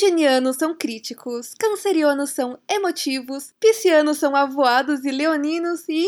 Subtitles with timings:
[0.00, 6.06] Virginianos são críticos, cancerianos são emotivos, piscianos são avoados e leoninos e.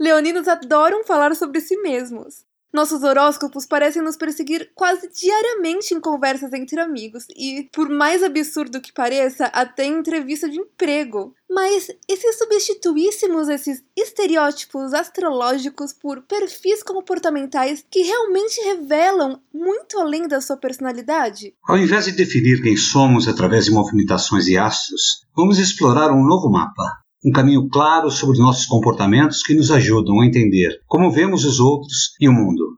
[0.00, 2.46] Leoninos adoram falar sobre si mesmos.
[2.72, 8.80] Nossos horóscopos parecem nos perseguir quase diariamente em conversas entre amigos e, por mais absurdo
[8.80, 11.34] que pareça, até em entrevista de emprego.
[11.50, 20.28] Mas e se substituíssemos esses estereótipos astrológicos por perfis comportamentais que realmente revelam muito além
[20.28, 21.54] da sua personalidade?
[21.66, 26.50] Ao invés de definir quem somos através de movimentações e astros, vamos explorar um novo
[26.50, 31.58] mapa um caminho claro sobre nossos comportamentos que nos ajudam a entender como vemos os
[31.58, 32.77] outros e o mundo.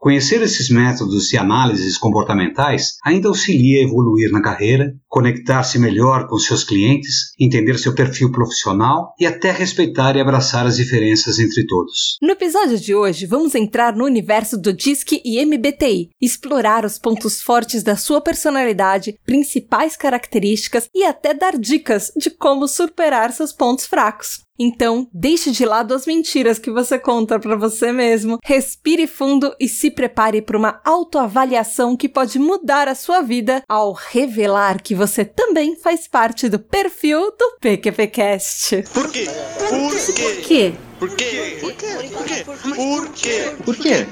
[0.00, 6.38] Conhecer esses métodos e análises comportamentais ainda auxilia a evoluir na carreira, conectar-se melhor com
[6.38, 12.16] seus clientes, entender seu perfil profissional e até respeitar e abraçar as diferenças entre todos.
[12.22, 17.42] No episódio de hoje, vamos entrar no universo do DISC e MBTI, explorar os pontos
[17.42, 23.84] fortes da sua personalidade, principais características e até dar dicas de como superar seus pontos
[23.84, 24.40] fracos.
[24.62, 29.66] Então, deixe de lado as mentiras que você conta para você mesmo, respire fundo e
[29.66, 35.24] se prepare para uma autoavaliação que pode mudar a sua vida ao revelar que você
[35.24, 38.84] também faz parte do perfil do PQPcast.
[38.92, 39.26] Por quê?
[39.70, 40.74] Por quê?
[40.98, 41.34] Por quê?
[41.58, 42.44] Por quê?
[42.44, 42.84] Por quê?
[42.84, 43.54] Por quê?
[43.64, 44.06] Por quê?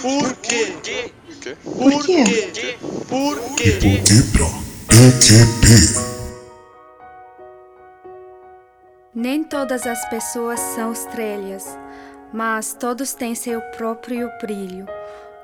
[0.00, 1.12] Por quê?
[1.62, 2.02] Por quê?
[2.02, 2.24] Por quê?
[2.24, 4.46] E por que pra
[4.88, 6.19] PQP?
[9.12, 11.76] Nem todas as pessoas são estrelas,
[12.32, 14.86] mas todos têm seu próprio brilho.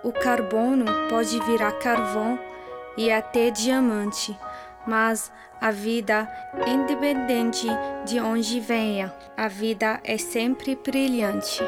[0.05, 2.39] O carbono pode virar carvão
[2.97, 4.39] e até diamante,
[4.87, 6.28] mas a vida,
[6.64, 7.67] independente
[8.05, 11.61] de onde venha, a vida é sempre brilhante.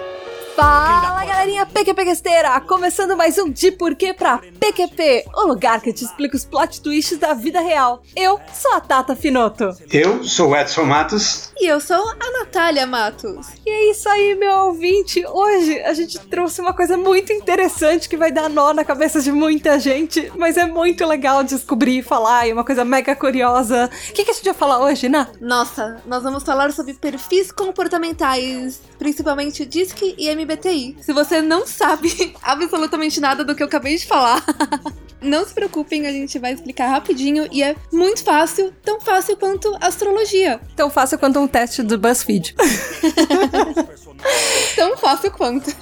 [0.58, 2.60] Fala galerinha PQPquesteira!
[2.62, 7.16] Começando mais um De Porquê pra PQP, o lugar que te explica os plot twists
[7.16, 8.02] da vida real.
[8.16, 9.70] Eu sou a Tata Finoto.
[9.92, 11.52] Eu sou o Edson Matos.
[11.60, 13.46] E eu sou a Natália Matos.
[13.64, 15.24] E é isso aí, meu ouvinte.
[15.28, 19.30] Hoje a gente trouxe uma coisa muito interessante que vai dar nó na cabeça de
[19.30, 23.88] muita gente, mas é muito legal descobrir e falar, e uma coisa mega curiosa.
[24.08, 25.28] O que, que a gente vai falar hoje, Ná?
[25.40, 30.96] Nossa, nós vamos falar sobre perfis comportamentais, principalmente DISC e MBTI.
[31.02, 34.42] Se você não sabe absolutamente nada do que eu acabei de falar,
[35.20, 39.76] não se preocupem, a gente vai explicar rapidinho e é muito fácil, tão fácil quanto
[39.80, 40.58] astrologia.
[40.74, 42.54] Tão fácil quanto um teste do BuzzFeed.
[44.74, 45.74] Tão fácil quanto.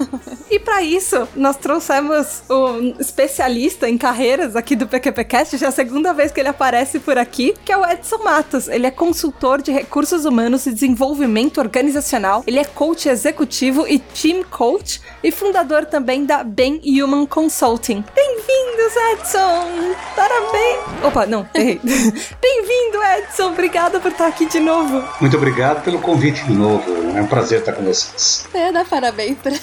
[0.49, 5.71] E para isso, nós trouxemos um especialista em carreiras aqui do PQPcast, já é a
[5.71, 8.67] segunda vez que ele aparece por aqui, que é o Edson Matos.
[8.67, 14.43] Ele é consultor de recursos humanos e desenvolvimento organizacional, ele é coach executivo e team
[14.43, 18.03] coach e fundador também da Ben Human Consulting.
[18.15, 19.95] Bem-vindos, Edson!
[20.15, 21.03] Parabéns!
[21.03, 21.79] Opa, não, errei.
[21.83, 23.49] Bem-vindo, Edson!
[23.49, 25.03] Obrigada por estar aqui de novo.
[25.19, 26.83] Muito obrigado pelo convite de novo.
[27.15, 28.26] É um prazer estar com vocês.
[28.53, 29.51] É, dá parabéns pra.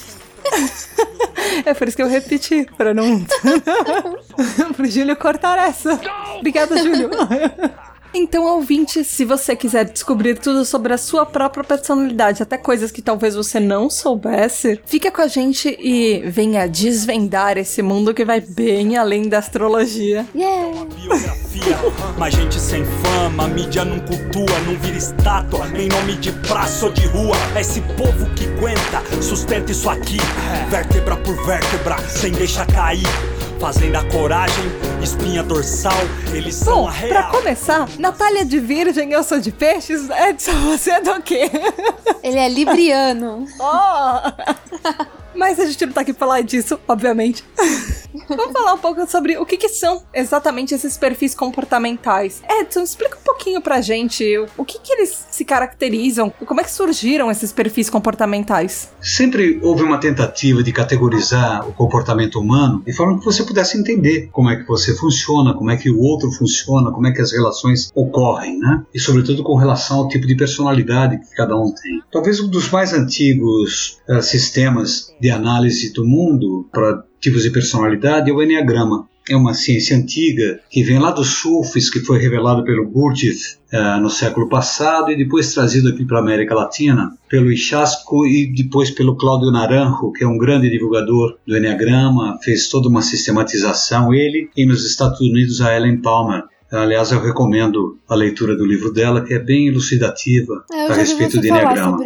[1.65, 3.25] É por isso que eu repeti, pra não.
[4.75, 5.99] Pro Júlio cortar essa.
[6.37, 7.09] Obrigada, Júlio.
[8.17, 13.01] Então, ouvinte, se você quiser descobrir tudo sobre a sua própria personalidade, até coisas que
[13.01, 18.39] talvez você não soubesse, fica com a gente e venha desvendar esse mundo que vai
[18.39, 20.25] bem além da astrologia.
[20.33, 20.85] Yeah!
[20.95, 21.77] Biografia,
[22.17, 26.93] mas gente sem fama, mídia não cultua, não vira estátua, em nome de praça ou
[26.93, 27.35] de rua.
[27.53, 30.19] É esse povo que aguenta, sustenta isso aqui,
[30.69, 33.34] vértebra por vértebra, sem deixar cair.
[33.65, 34.63] Fazendo a coragem,
[35.01, 35.97] espinha dorsal,
[36.31, 37.31] eles são Bom, a pra real.
[37.31, 41.49] começar, Natália de Virgem, eu sou de peixes, Edson, você é do quê?
[42.21, 43.47] Ele é libriano.
[43.59, 45.15] Oh!
[45.35, 47.43] Mas a gente não tá aqui pra falar disso, obviamente.
[48.27, 52.41] Vamos falar um pouco sobre o que, que são exatamente esses perfis comportamentais.
[52.49, 54.23] Edson, explica um pouquinho pra gente
[54.57, 58.89] o que, que eles se caracterizam, como é que surgiram esses perfis comportamentais.
[59.01, 64.29] Sempre houve uma tentativa de categorizar o comportamento humano de forma que você pudesse entender
[64.31, 67.31] como é que você funciona, como é que o outro funciona, como é que as
[67.31, 68.83] relações ocorrem, né?
[68.93, 72.01] E sobretudo com relação ao tipo de personalidade que cada um tem.
[72.11, 78.29] Talvez um dos mais antigos eh, sistemas de análise do mundo para tipos de personalidade
[78.29, 79.07] é o Enneagrama.
[79.27, 83.99] É uma ciência antiga que vem lá dos Sufis, que foi revelado pelo Gurdjieff eh,
[83.99, 88.91] no século passado e depois trazido aqui para a América Latina pelo Ichasco e depois
[88.91, 94.47] pelo Cláudio Naranjo, que é um grande divulgador do Enneagrama, fez toda uma sistematização, ele
[94.55, 96.43] e nos Estados Unidos a Ellen Palmer.
[96.75, 101.39] Aliás, eu recomendo a leitura do livro dela, que é bem elucidativa É, a respeito
[101.39, 101.97] do Enneagrama.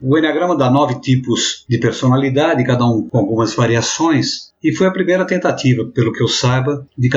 [0.00, 4.92] O Enneagrama dá nove tipos de personalidade, cada um com algumas variações, e foi a
[4.92, 7.08] primeira tentativa, pelo que eu saiba, de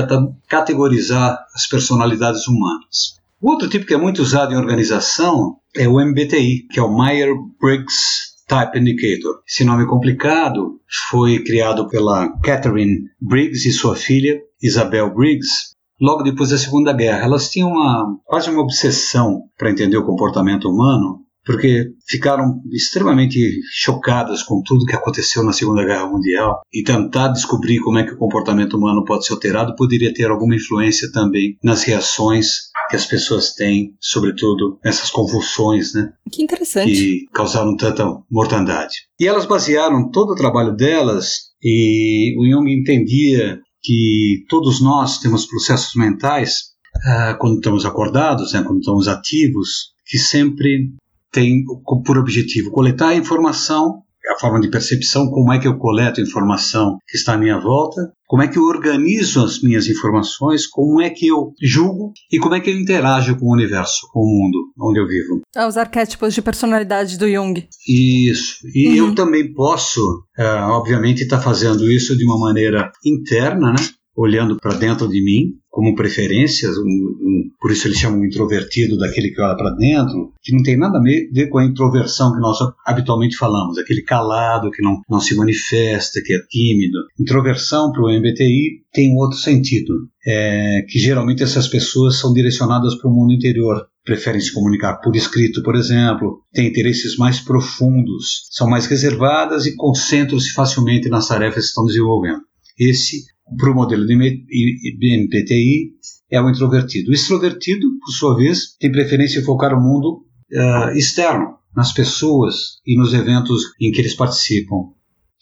[0.47, 3.19] categorizar as personalidades humanas.
[3.41, 6.93] O outro tipo que é muito usado em organização é o MBTI, que é o
[6.93, 9.41] Myers-Briggs Type Indicator.
[9.47, 16.49] Esse nome complicado foi criado pela Catherine Briggs e sua filha, Isabel Briggs, logo depois
[16.49, 17.25] da Segunda Guerra.
[17.25, 24.43] Elas tinham uma, quase uma obsessão para entender o comportamento humano, porque ficaram extremamente chocadas
[24.43, 28.17] com tudo que aconteceu na Segunda Guerra Mundial e tentar descobrir como é que o
[28.17, 33.53] comportamento humano pode ser alterado poderia ter alguma influência também nas reações que as pessoas
[33.53, 36.11] têm, sobretudo nessas convulsões, né?
[36.31, 36.91] Que interessante.
[36.91, 38.95] que causaram tanta mortandade.
[39.19, 45.45] E elas basearam todo o trabalho delas e o Jung entendia que todos nós temos
[45.45, 46.73] processos mentais
[47.05, 50.91] ah, quando estamos acordados, né, quando estamos ativos, que sempre
[51.31, 51.63] tem
[52.05, 56.97] por objetivo coletar informação, a forma de percepção, como é que eu coleto a informação
[57.07, 61.09] que está à minha volta, como é que eu organizo as minhas informações, como é
[61.09, 64.57] que eu julgo e como é que eu interajo com o universo, com o mundo
[64.79, 65.41] onde eu vivo.
[65.55, 67.67] Ah, os arquétipos de personalidade do Jung.
[67.87, 68.55] Isso.
[68.75, 69.07] E Uhum.
[69.09, 73.79] eu também posso, ah, obviamente, estar fazendo isso de uma maneira interna, né?
[74.21, 76.77] Olhando para dentro de mim, como preferências.
[76.77, 80.77] um- um- por isso eles chamam introvertido daquele que olha para dentro, que não tem
[80.77, 85.21] nada a ver com a introversão que nós habitualmente falamos, aquele calado que não, não
[85.21, 86.97] se manifesta, que é tímido.
[87.17, 89.93] Introversão para o MBTI tem outro sentido,
[90.27, 95.15] é que geralmente essas pessoas são direcionadas para o mundo interior, preferem se comunicar por
[95.15, 101.63] escrito, por exemplo, têm interesses mais profundos, são mais reservadas e concentram-se facilmente nas tarefas
[101.63, 102.41] que estão desenvolvendo.
[102.77, 103.23] Esse,
[103.57, 105.91] para o modelo de MBTI,
[106.31, 107.11] é o introvertido.
[107.11, 110.25] O extrovertido, por sua vez, tem preferência em focar o mundo
[110.55, 114.91] ah, externo, nas pessoas e nos eventos em que eles participam.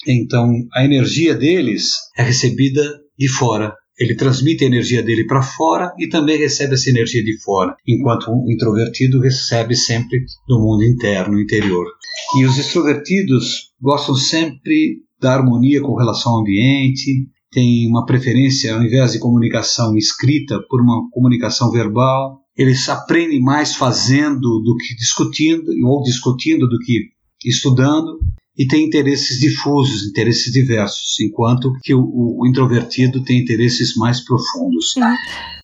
[0.07, 2.81] Então, a energia deles é recebida
[3.17, 3.73] de fora.
[3.99, 8.29] Ele transmite a energia dele para fora e também recebe essa energia de fora, enquanto
[8.29, 11.87] o introvertido recebe sempre do mundo interno, interior.
[12.37, 18.83] E os extrovertidos gostam sempre da harmonia com relação ao ambiente, têm uma preferência, ao
[18.83, 22.41] invés de comunicação escrita, por uma comunicação verbal.
[22.55, 27.09] Eles aprendem mais fazendo do que discutindo, ou discutindo do que
[27.45, 28.19] estudando
[28.57, 32.01] e tem interesses difusos, interesses diversos, enquanto que o,
[32.39, 34.95] o introvertido tem interesses mais profundos.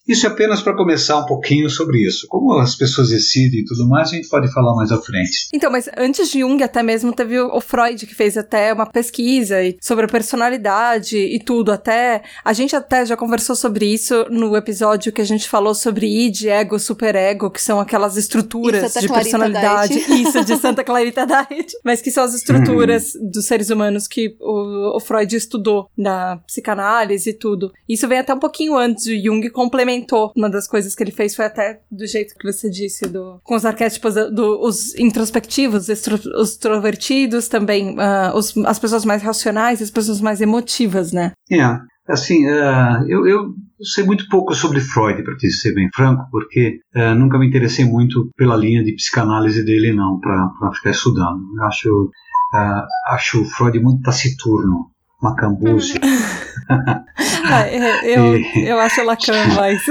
[0.08, 2.28] Isso é apenas para começar um pouquinho sobre isso.
[2.28, 5.48] Como as pessoas decidem e tudo mais, a gente pode falar mais à frente.
[5.54, 9.56] Então, mas antes de Jung, até mesmo teve o Freud, que fez até uma pesquisa
[9.82, 11.72] sobre a personalidade e tudo.
[11.72, 16.06] Até a gente até já conversou sobre isso no episódio que a gente falou sobre
[16.06, 19.94] id, ego, superego, que são aquelas estruturas Santa de Clarita personalidade.
[19.94, 20.22] Diet.
[20.22, 21.74] Isso, de Santa Clarita Diet.
[21.84, 27.30] Mas que são as estruturas dos seres humanos que o, o Freud estudou na psicanálise
[27.30, 27.72] e tudo.
[27.88, 29.06] Isso vem até um pouquinho antes.
[29.06, 29.50] O Jung
[30.02, 30.32] complementou.
[30.36, 33.56] Uma das coisas que ele fez foi até do jeito que você disse, do, com
[33.56, 36.08] os arquétipos, do, do- os introspectivos, os
[36.58, 41.32] extrovertidos também, ah, os- as pessoas mais racionais, as pessoas mais emotivas, né?
[41.52, 41.64] É,
[42.08, 46.80] assim, eh, eu, eu sei muito pouco sobre Freud, para te ser bem franco, porque
[46.96, 51.40] eh, nunca me interessei muito pela linha de psicanálise dele, não, para ficar estudando.
[51.58, 52.10] Eu acho,
[52.56, 54.88] eh, acho Freud muito taciturno,
[55.24, 56.00] macambuzi.
[57.46, 59.82] Ah, é, eu, eu acho Lacan mais,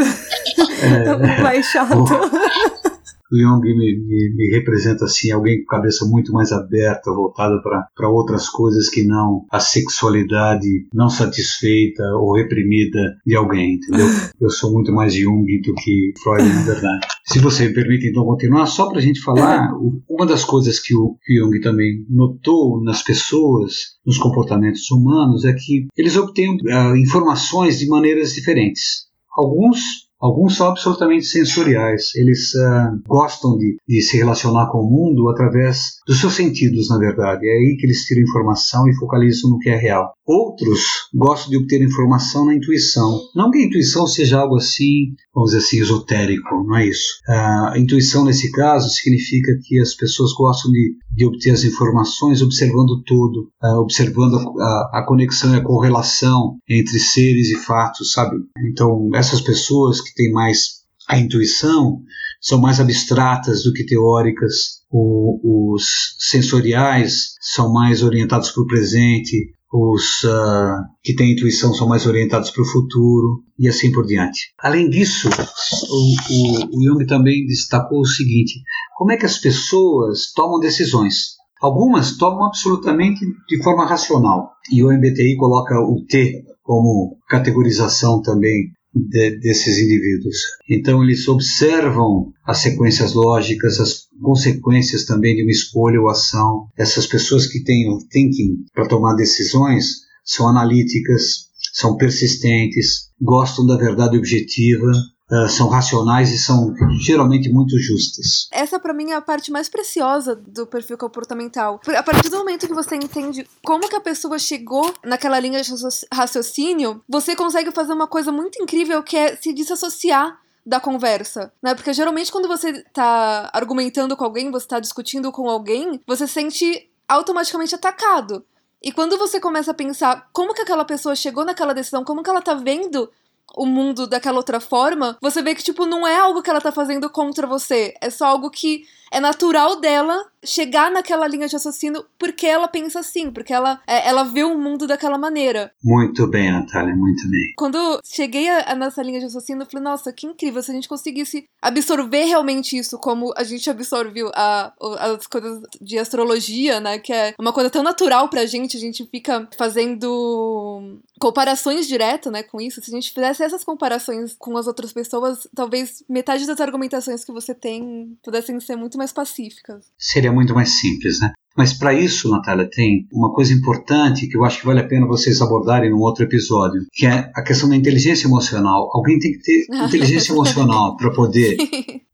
[1.42, 1.98] mais chato.
[2.02, 2.90] o
[3.36, 7.60] Jung me, me, me representa assim alguém com cabeça muito mais aberta, voltada
[7.94, 14.06] para outras coisas que não a sexualidade não satisfeita ou reprimida de alguém, entendeu?
[14.40, 17.06] Eu sou muito mais Jung do que Freud, na verdade.
[17.24, 20.78] Se você me permite então continuar, só para a gente falar, o- uma das coisas
[20.80, 23.74] que o Jung também notou nas pessoas,
[24.04, 29.06] nos comportamentos humanos, é que eles obtêm ah, informações de maneiras diferentes.
[29.36, 29.78] Alguns
[30.22, 32.14] Alguns são absolutamente sensoriais.
[32.14, 36.96] Eles ah, gostam de, de se relacionar com o mundo através dos seus sentidos, na
[36.96, 37.44] verdade.
[37.44, 40.12] É aí que eles tiram informação e focalizam no que é real.
[40.24, 40.80] Outros
[41.12, 43.20] gostam de obter informação na intuição.
[43.34, 47.20] Não que a intuição seja algo assim, vamos dizer assim, esotérico, não é isso.
[47.28, 52.40] Ah, a intuição, nesse caso, significa que as pessoas gostam de, de obter as informações
[52.40, 58.36] observando todo, ah, observando a, a conexão e a correlação entre seres e fatos, sabe?
[58.70, 62.00] Então, essas pessoas que têm mais a intuição
[62.40, 64.82] são mais abstratas do que teóricas.
[64.90, 69.52] O, os sensoriais são mais orientados para o presente.
[69.72, 74.52] Os ah, que têm intuição são mais orientados para o futuro e assim por diante.
[74.58, 78.60] Além disso, o, o, o Jung também destacou o seguinte:
[78.96, 81.36] como é que as pessoas tomam decisões?
[81.60, 84.50] Algumas tomam absolutamente de forma racional.
[84.70, 90.36] E o MBTI coloca o T como categorização também de, desses indivíduos.
[90.68, 96.68] Então, eles observam as sequências lógicas, as consequências também de uma escolha ou ação.
[96.76, 103.76] Essas pessoas que têm o thinking para tomar decisões são analíticas, são persistentes, gostam da
[103.76, 104.92] verdade objetiva,
[105.32, 108.48] Uh, são racionais e são geralmente muito justas.
[108.50, 111.80] Essa para mim é a parte mais preciosa do perfil comportamental.
[111.96, 115.72] A partir do momento que você entende como que a pessoa chegou naquela linha de
[116.12, 121.74] raciocínio, você consegue fazer uma coisa muito incrível que é se desassociar da conversa, né?
[121.74, 126.34] Porque geralmente quando você tá argumentando com alguém, você tá discutindo com alguém, você se
[126.34, 128.44] sente automaticamente atacado.
[128.82, 132.28] E quando você começa a pensar como que aquela pessoa chegou naquela decisão, como que
[132.28, 133.08] ela tá vendo
[133.56, 136.72] o mundo daquela outra forma, você vê que, tipo, não é algo que ela tá
[136.72, 137.94] fazendo contra você.
[138.00, 143.00] É só algo que é natural dela chegar naquela linha de raciocínio porque ela pensa
[143.00, 145.72] assim, porque ela, é, ela vê o mundo daquela maneira.
[145.82, 147.52] Muito bem, Natália, muito bem.
[147.56, 150.74] Quando cheguei a, a nessa linha de raciocínio, eu falei, nossa, que incrível se a
[150.74, 156.98] gente conseguisse absorver realmente isso, como a gente absorveu a, as coisas de astrologia, né?
[156.98, 162.42] Que é uma coisa tão natural pra gente, a gente fica fazendo comparações diretas, né,
[162.42, 162.82] com isso.
[162.82, 167.30] Se a gente fizesse essas comparações com as outras pessoas, talvez metade das argumentações que
[167.30, 169.86] você tem pudessem ser muito mais pacíficas.
[169.98, 171.32] Seria muito mais simples, né?
[171.56, 175.06] Mas para isso, Natália, tem uma coisa importante que eu acho que vale a pena
[175.06, 178.88] vocês abordarem num outro episódio, que é a questão da inteligência emocional.
[178.94, 181.56] Alguém tem que ter inteligência emocional para poder,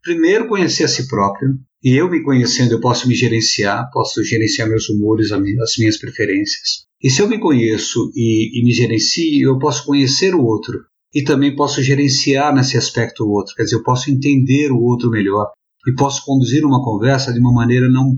[0.02, 1.56] primeiro, conhecer a si próprio.
[1.84, 6.88] E eu me conhecendo, eu posso me gerenciar, posso gerenciar meus humores, as minhas preferências.
[7.00, 10.80] E se eu me conheço e, e me gerencio, eu posso conhecer o outro.
[11.14, 13.54] E também posso gerenciar nesse aspecto o outro.
[13.54, 15.48] Quer dizer, eu posso entender o outro melhor
[15.86, 18.16] e posso conduzir uma conversa de uma maneira não,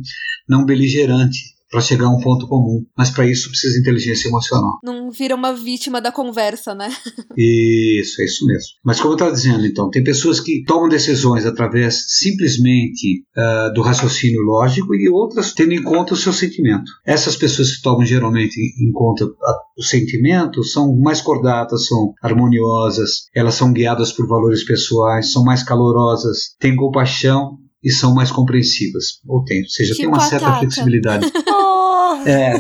[0.49, 2.85] não beligerante para chegar a um ponto comum.
[2.97, 4.79] Mas para isso precisa de inteligência emocional.
[4.83, 6.95] Não vira uma vítima da conversa, né?
[7.37, 8.71] isso, é isso mesmo.
[8.85, 13.83] Mas como eu estava dizendo, então, tem pessoas que tomam decisões através simplesmente uh, do
[13.83, 16.91] raciocínio lógico e outras tendo em conta o seu sentimento.
[17.07, 19.25] Essas pessoas que tomam geralmente em conta
[19.77, 25.63] o sentimento são mais cordatas, são harmoniosas, elas são guiadas por valores pessoais, são mais
[25.63, 29.21] calorosas, têm compaixão e são mais compreensivas.
[29.27, 31.27] Ou tem, ou seja, tipo tem uma certa flexibilidade.
[31.49, 32.23] oh.
[32.27, 32.55] é.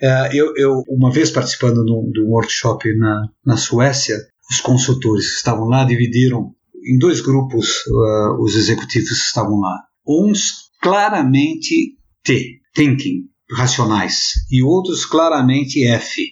[0.00, 4.16] é, eu, eu, uma vez participando de um workshop na, na Suécia,
[4.50, 9.80] os consultores que estavam lá dividiram em dois grupos uh, os executivos que estavam lá.
[10.06, 16.22] Uns claramente T, thinking, racionais, e outros claramente F,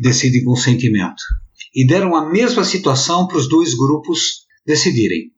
[0.00, 1.22] decidem com sentimento.
[1.74, 5.30] E deram a mesma situação para os dois grupos decidirem.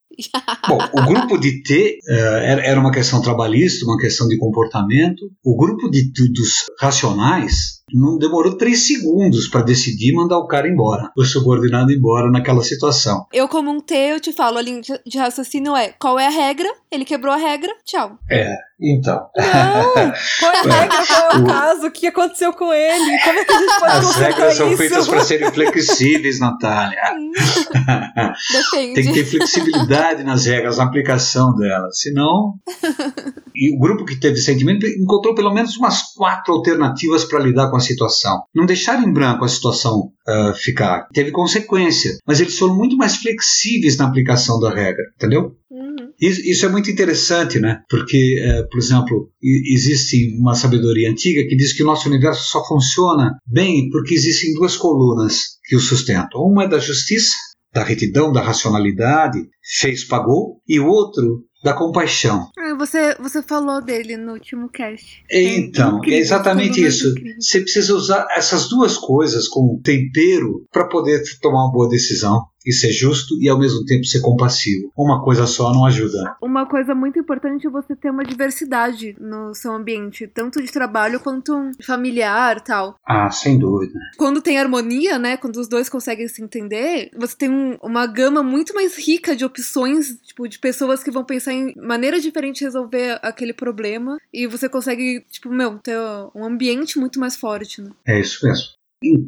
[0.69, 5.31] Bom, o grupo de T uh, era uma questão trabalhista, uma questão de comportamento.
[5.45, 11.11] O grupo de, dos racionais não demorou três segundos para decidir mandar o cara embora,
[11.17, 13.27] o subordinado embora naquela situação.
[13.33, 16.31] Eu, como um T, eu te falo, a linha de raciocínio é qual é a
[16.31, 18.19] regra, ele quebrou a regra, tchau.
[18.31, 19.21] É, então.
[19.37, 20.13] Não!
[20.41, 21.01] Qual é a regra?
[21.07, 21.87] Qual é o, o caso?
[21.87, 23.19] O que aconteceu com ele?
[23.19, 27.01] Como é que a gente pode As regras são feitas para serem flexíveis, Natália.
[28.53, 28.95] Depende.
[28.95, 32.01] Tem que ter flexibilidade nas regras, na aplicação delas.
[32.01, 32.55] Senão.
[33.55, 37.77] e o grupo que teve sentimento encontrou pelo menos umas quatro alternativas para lidar com
[37.81, 38.43] a situação.
[38.55, 41.09] Não deixar em branco a situação uh, ficar.
[41.13, 45.57] Teve consequência, mas eles foram muito mais flexíveis na aplicação da regra, entendeu?
[45.71, 46.13] Uhum.
[46.21, 47.81] Isso, isso, é muito interessante, né?
[47.89, 52.65] Porque, uh, por exemplo, existe uma sabedoria antiga que diz que o nosso universo só
[52.67, 56.43] funciona bem porque existem duas colunas que o sustentam.
[56.43, 57.35] Uma é da justiça,
[57.73, 59.39] da retidão, da racionalidade,
[59.81, 62.49] fez, pagou, e o outro da compaixão.
[62.59, 65.23] Ah, você, você falou dele no último cast.
[65.31, 67.13] Então, é, é exatamente isso.
[67.39, 72.73] Você precisa usar essas duas coisas como tempero para poder tomar uma boa decisão e
[72.73, 74.91] ser justo e ao mesmo tempo ser compassivo.
[74.97, 76.37] Uma coisa só não ajuda.
[76.43, 81.21] Uma coisa muito importante é você ter uma diversidade no seu ambiente, tanto de trabalho
[81.21, 82.97] quanto familiar, tal.
[83.07, 83.99] Ah, sem dúvida.
[84.17, 88.43] Quando tem harmonia, né, quando os dois conseguem se entender, você tem um, uma gama
[88.43, 92.65] muito mais rica de opções, tipo, de pessoas que vão pensar em maneiras diferentes de
[92.65, 95.99] resolver aquele problema e você consegue, tipo, meu, ter
[96.35, 97.91] um ambiente muito mais forte, né?
[98.07, 98.80] É isso mesmo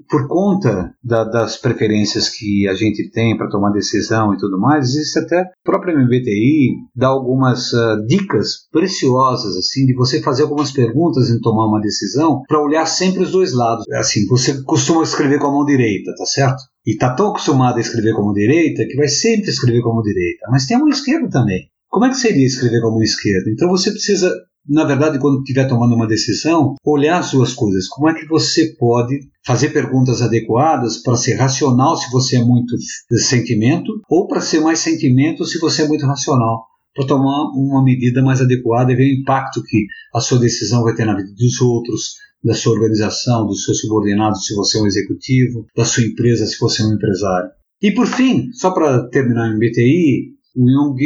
[0.08, 4.90] por conta da, das preferências que a gente tem para tomar decisão e tudo mais,
[4.90, 10.70] existe até a própria MBTI dá algumas uh, dicas preciosas assim de você fazer algumas
[10.70, 13.84] perguntas em tomar uma decisão para olhar sempre os dois lados.
[13.92, 16.62] Assim, você costuma escrever com a mão direita, tá certo?
[16.86, 19.90] E tá tão acostumado a escrever com a mão direita que vai sempre escrever com
[19.90, 20.46] a mão direita.
[20.50, 21.68] Mas tem a mão esquerda também.
[21.88, 23.50] Como é que seria escrever mão esquerda?
[23.50, 24.34] Então você precisa
[24.68, 27.88] na verdade, quando estiver tomando uma decisão, olhar as duas coisas.
[27.88, 32.76] Como é que você pode fazer perguntas adequadas para ser racional se você é muito
[33.18, 38.22] sentimento, ou para ser mais sentimento se você é muito racional, para tomar uma medida
[38.22, 41.60] mais adequada e ver o impacto que a sua decisão vai ter na vida dos
[41.60, 42.14] outros,
[42.44, 46.58] da sua organização, dos seus subordinados, se você é um executivo, da sua empresa, se
[46.58, 47.50] você é um empresário.
[47.80, 50.98] E por fim, só para terminar em BTI, o Jung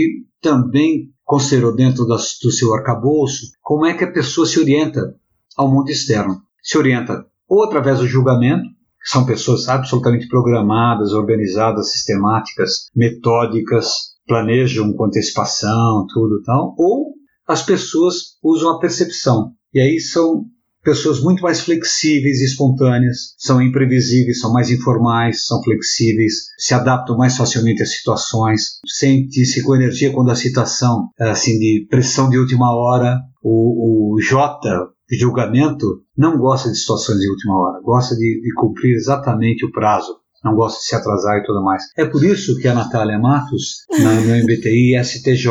[0.43, 5.15] também considerou dentro das, do seu arcabouço como é que a pessoa se orienta
[5.57, 6.41] ao mundo externo.
[6.63, 14.93] Se orienta ou através do julgamento, que são pessoas absolutamente programadas, organizadas, sistemáticas, metódicas, planejam
[14.93, 17.15] com antecipação, tudo tal, ou
[17.47, 19.53] as pessoas usam a percepção.
[19.75, 20.45] E aí são
[20.87, 27.17] pessoas muito mais flexíveis e espontâneas, são imprevisíveis, são mais informais, são flexíveis, se adaptam
[27.17, 32.39] mais facilmente às situações, sentem-se com energia quando a situação é assim de pressão de
[32.39, 33.19] última hora.
[33.43, 34.61] O, o J
[35.11, 39.73] de julgamento não gosta de situações de última hora, gosta de, de cumprir exatamente o
[39.73, 40.15] prazo
[40.45, 41.83] não gosta de se atrasar e tudo mais.
[41.97, 45.51] É por isso que a Natália Matos, na, no MBTI STJ,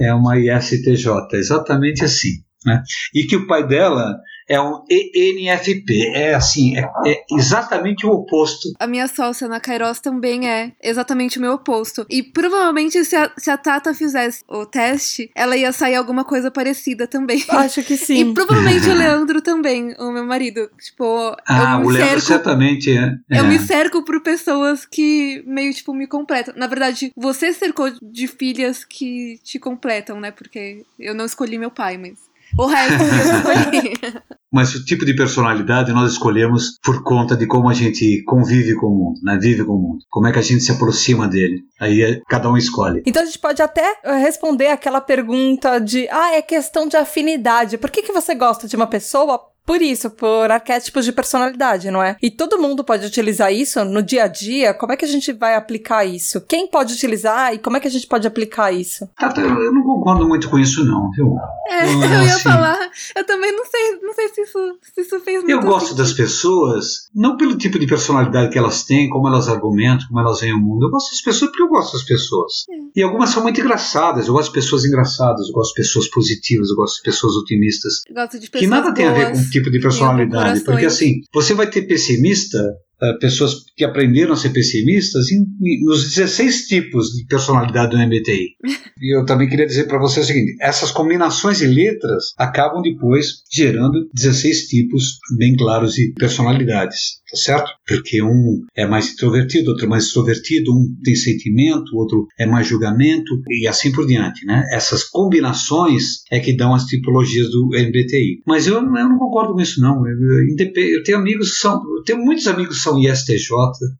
[0.00, 2.47] é uma ISTJ, exatamente assim.
[2.68, 2.82] Né?
[3.14, 6.12] E que o pai dela é um ENFP.
[6.14, 8.70] É assim, é, é, exatamente o oposto.
[8.78, 12.06] A minha sócia na Kairos também é exatamente o meu oposto.
[12.08, 16.50] E provavelmente se a, se a Tata fizesse o teste, ela ia sair alguma coisa
[16.50, 17.44] parecida também.
[17.50, 18.30] Acho que sim.
[18.30, 20.70] E provavelmente o Leandro também, o meu marido.
[20.80, 23.18] Tipo, ah, o Leandro cerco, certamente é.
[23.30, 23.48] Eu é.
[23.48, 26.54] me cerco por pessoas que meio, tipo, me completam.
[26.56, 30.30] Na verdade, você cercou de filhas que te completam, né?
[30.30, 32.27] Porque eu não escolhi meu pai, mas.
[32.56, 33.94] O resto eu escolhi.
[34.50, 38.86] Mas o tipo de personalidade nós escolhemos por conta de como a gente convive com
[38.86, 39.38] o mundo, né?
[39.38, 39.98] Vive com o mundo.
[40.08, 41.60] Como é que a gente se aproxima dele.
[41.78, 43.02] Aí é, cada um escolhe.
[43.04, 47.76] Então a gente pode até eh, responder aquela pergunta de: ah, é questão de afinidade.
[47.76, 49.38] Por que, que você gosta de uma pessoa?
[49.68, 52.16] Por isso, por arquétipos de personalidade, não é?
[52.22, 54.72] E todo mundo pode utilizar isso no dia a dia.
[54.72, 56.40] Como é que a gente vai aplicar isso?
[56.40, 59.06] Quem pode utilizar e como é que a gente pode aplicar isso?
[59.18, 61.36] Tata, eu não concordo muito com isso, não, viu?
[61.68, 62.78] É, eu, eu ia assim, falar.
[63.14, 64.58] Eu também não sei, não sei se isso,
[64.94, 65.98] se isso fez muito Eu gosto sentido.
[65.98, 70.40] das pessoas, não pelo tipo de personalidade que elas têm, como elas argumentam, como elas
[70.40, 70.86] veem o mundo.
[70.86, 72.64] Eu gosto das pessoas porque eu gosto das pessoas.
[72.70, 73.00] É.
[73.00, 74.28] E algumas são muito engraçadas.
[74.28, 78.00] Eu gosto de pessoas engraçadas, eu gosto de pessoas positivas, eu gosto de pessoas otimistas.
[78.08, 79.57] Eu gosto de Que pessoas nada tem a ver com boas.
[79.58, 80.60] Tipo de personalidade.
[80.64, 82.58] Porque assim, você vai ter pessimista,
[83.00, 87.98] eh, pessoas que aprenderam a ser pessimistas, em, em- nos 16 tipos de personalidade do
[87.98, 88.56] MBTI.
[89.00, 93.42] e eu também queria dizer para você o seguinte: essas combinações de letras acabam depois
[93.52, 97.17] gerando 16 tipos bem claros de personalidades.
[97.30, 97.70] Tá certo?
[97.86, 102.66] Porque um é mais introvertido, outro é mais extrovertido, um tem sentimento, outro é mais
[102.66, 104.66] julgamento e assim por diante, né?
[104.72, 108.42] Essas combinações é que dão as tipologias do MBTI.
[108.46, 110.06] Mas eu, eu não concordo com isso não.
[110.06, 113.48] Eu, eu eu tenho amigos que são, eu tenho muitos amigos que são ISTJ.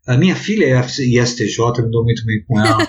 [0.07, 2.79] A minha filha é ISTJ, eu me dou muito bem com ela.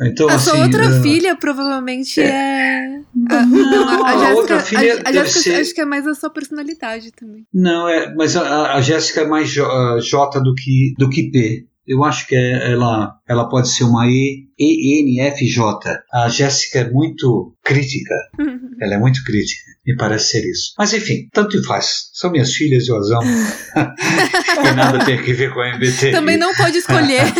[0.00, 2.91] Então A assim, sua outra filha provavelmente é.
[3.28, 6.30] Não, a, a Jéssica- outra filha a- Jéssica ser- acho que é mais a sua
[6.30, 7.46] personalidade também.
[7.52, 11.30] Não, é, mas a, a Jéssica é mais J, ah, J do que do que
[11.30, 11.66] P.
[11.86, 15.98] Eu acho que é- ela, ela pode ser uma E, ENFJ.
[16.12, 18.14] A Jéssica é muito crítica.
[18.80, 19.62] Ela é muito crítica.
[19.84, 20.72] Me parece ser isso.
[20.78, 22.08] Mas enfim, tanto faz.
[22.12, 23.22] São minhas filhas, eu as amo.
[23.24, 26.12] e nada tem a ver com a MBT.
[26.12, 27.22] Também não pode escolher.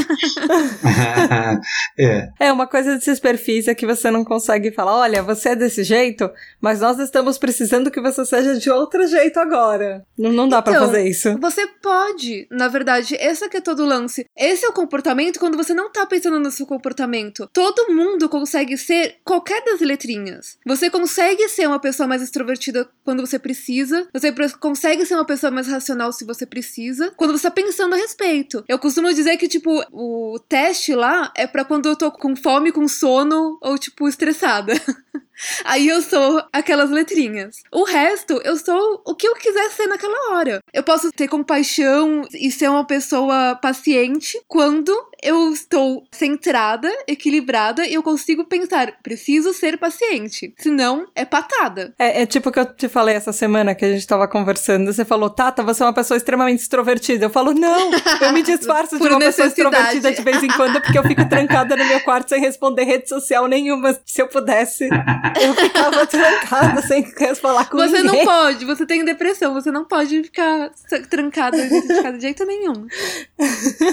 [1.98, 2.28] é.
[2.40, 5.84] É uma coisa desses perfis é que você não consegue falar, olha, você é desse
[5.84, 6.28] jeito,
[6.60, 10.04] mas nós estamos precisando que você seja de outro jeito agora.
[10.18, 11.38] Não, não dá pra Então, fazer isso.
[11.38, 14.26] Você pode, na verdade, esse aqui é todo o lance.
[14.36, 17.48] Esse é o comportamento quando você não tá pensando no seu comportamento.
[17.52, 20.58] Todo mundo consegue ser qualquer das letrinhas.
[20.66, 24.08] Você consegue ser uma pessoa mais extrovertida quando você precisa.
[24.12, 27.12] Você consegue ser uma pessoa mais racional se você precisa.
[27.16, 28.64] Quando você tá pensando a respeito.
[28.66, 32.72] Eu costumo dizer que, tipo, o teste lá é pra quando eu tô com fome,
[32.72, 34.72] com sono ou, tipo, estressada.
[35.64, 37.62] Aí eu sou aquelas letrinhas.
[37.70, 40.60] O resto, eu sou o que eu quiser ser naquela hora.
[40.72, 47.94] Eu posso ter compaixão e ser uma pessoa paciente quando eu estou centrada, equilibrada e
[47.94, 50.52] eu consigo pensar, preciso ser paciente.
[50.58, 51.94] Senão, é patada.
[51.98, 54.92] É, é tipo o que eu te falei essa semana que a gente tava conversando.
[54.92, 57.26] Você falou, Tata, você é uma pessoa extremamente extrovertida.
[57.26, 60.98] Eu falo, não, eu me disfarço de uma pessoa extrovertida de vez em quando porque
[60.98, 63.96] eu fico trancada no meu quarto sem responder rede social nenhuma.
[64.04, 64.88] Se eu pudesse,
[65.40, 67.04] eu ficava trancada sem
[67.40, 68.24] falar com Você ninguém.
[68.24, 70.70] não pode, você tem depressão, você não pode ficar
[71.10, 72.86] trancada dentro de casa de jeito nenhum.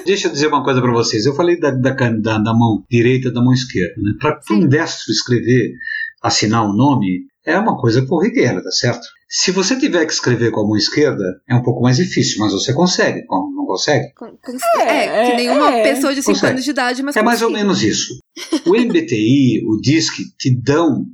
[0.06, 1.26] Deixa eu dizer uma coisa para vocês.
[1.26, 3.94] Eu falei da, da, da- da mão direita da mão esquerda.
[3.98, 4.14] Né?
[4.20, 5.74] Para um destro escrever,
[6.22, 9.06] assinar um nome, é uma coisa corriqueira, tá certo?
[9.32, 12.52] Se você tiver que escrever com a mão esquerda, é um pouco mais difícil, mas
[12.52, 13.24] você consegue.
[13.30, 14.12] Não consegue?
[14.16, 16.54] Com- com- é, que nenhuma é, pessoa de 5 consegue.
[16.54, 18.18] anos de idade, mas É mais ou menos isso.
[18.66, 21.06] O MBTI, o DISC, te dão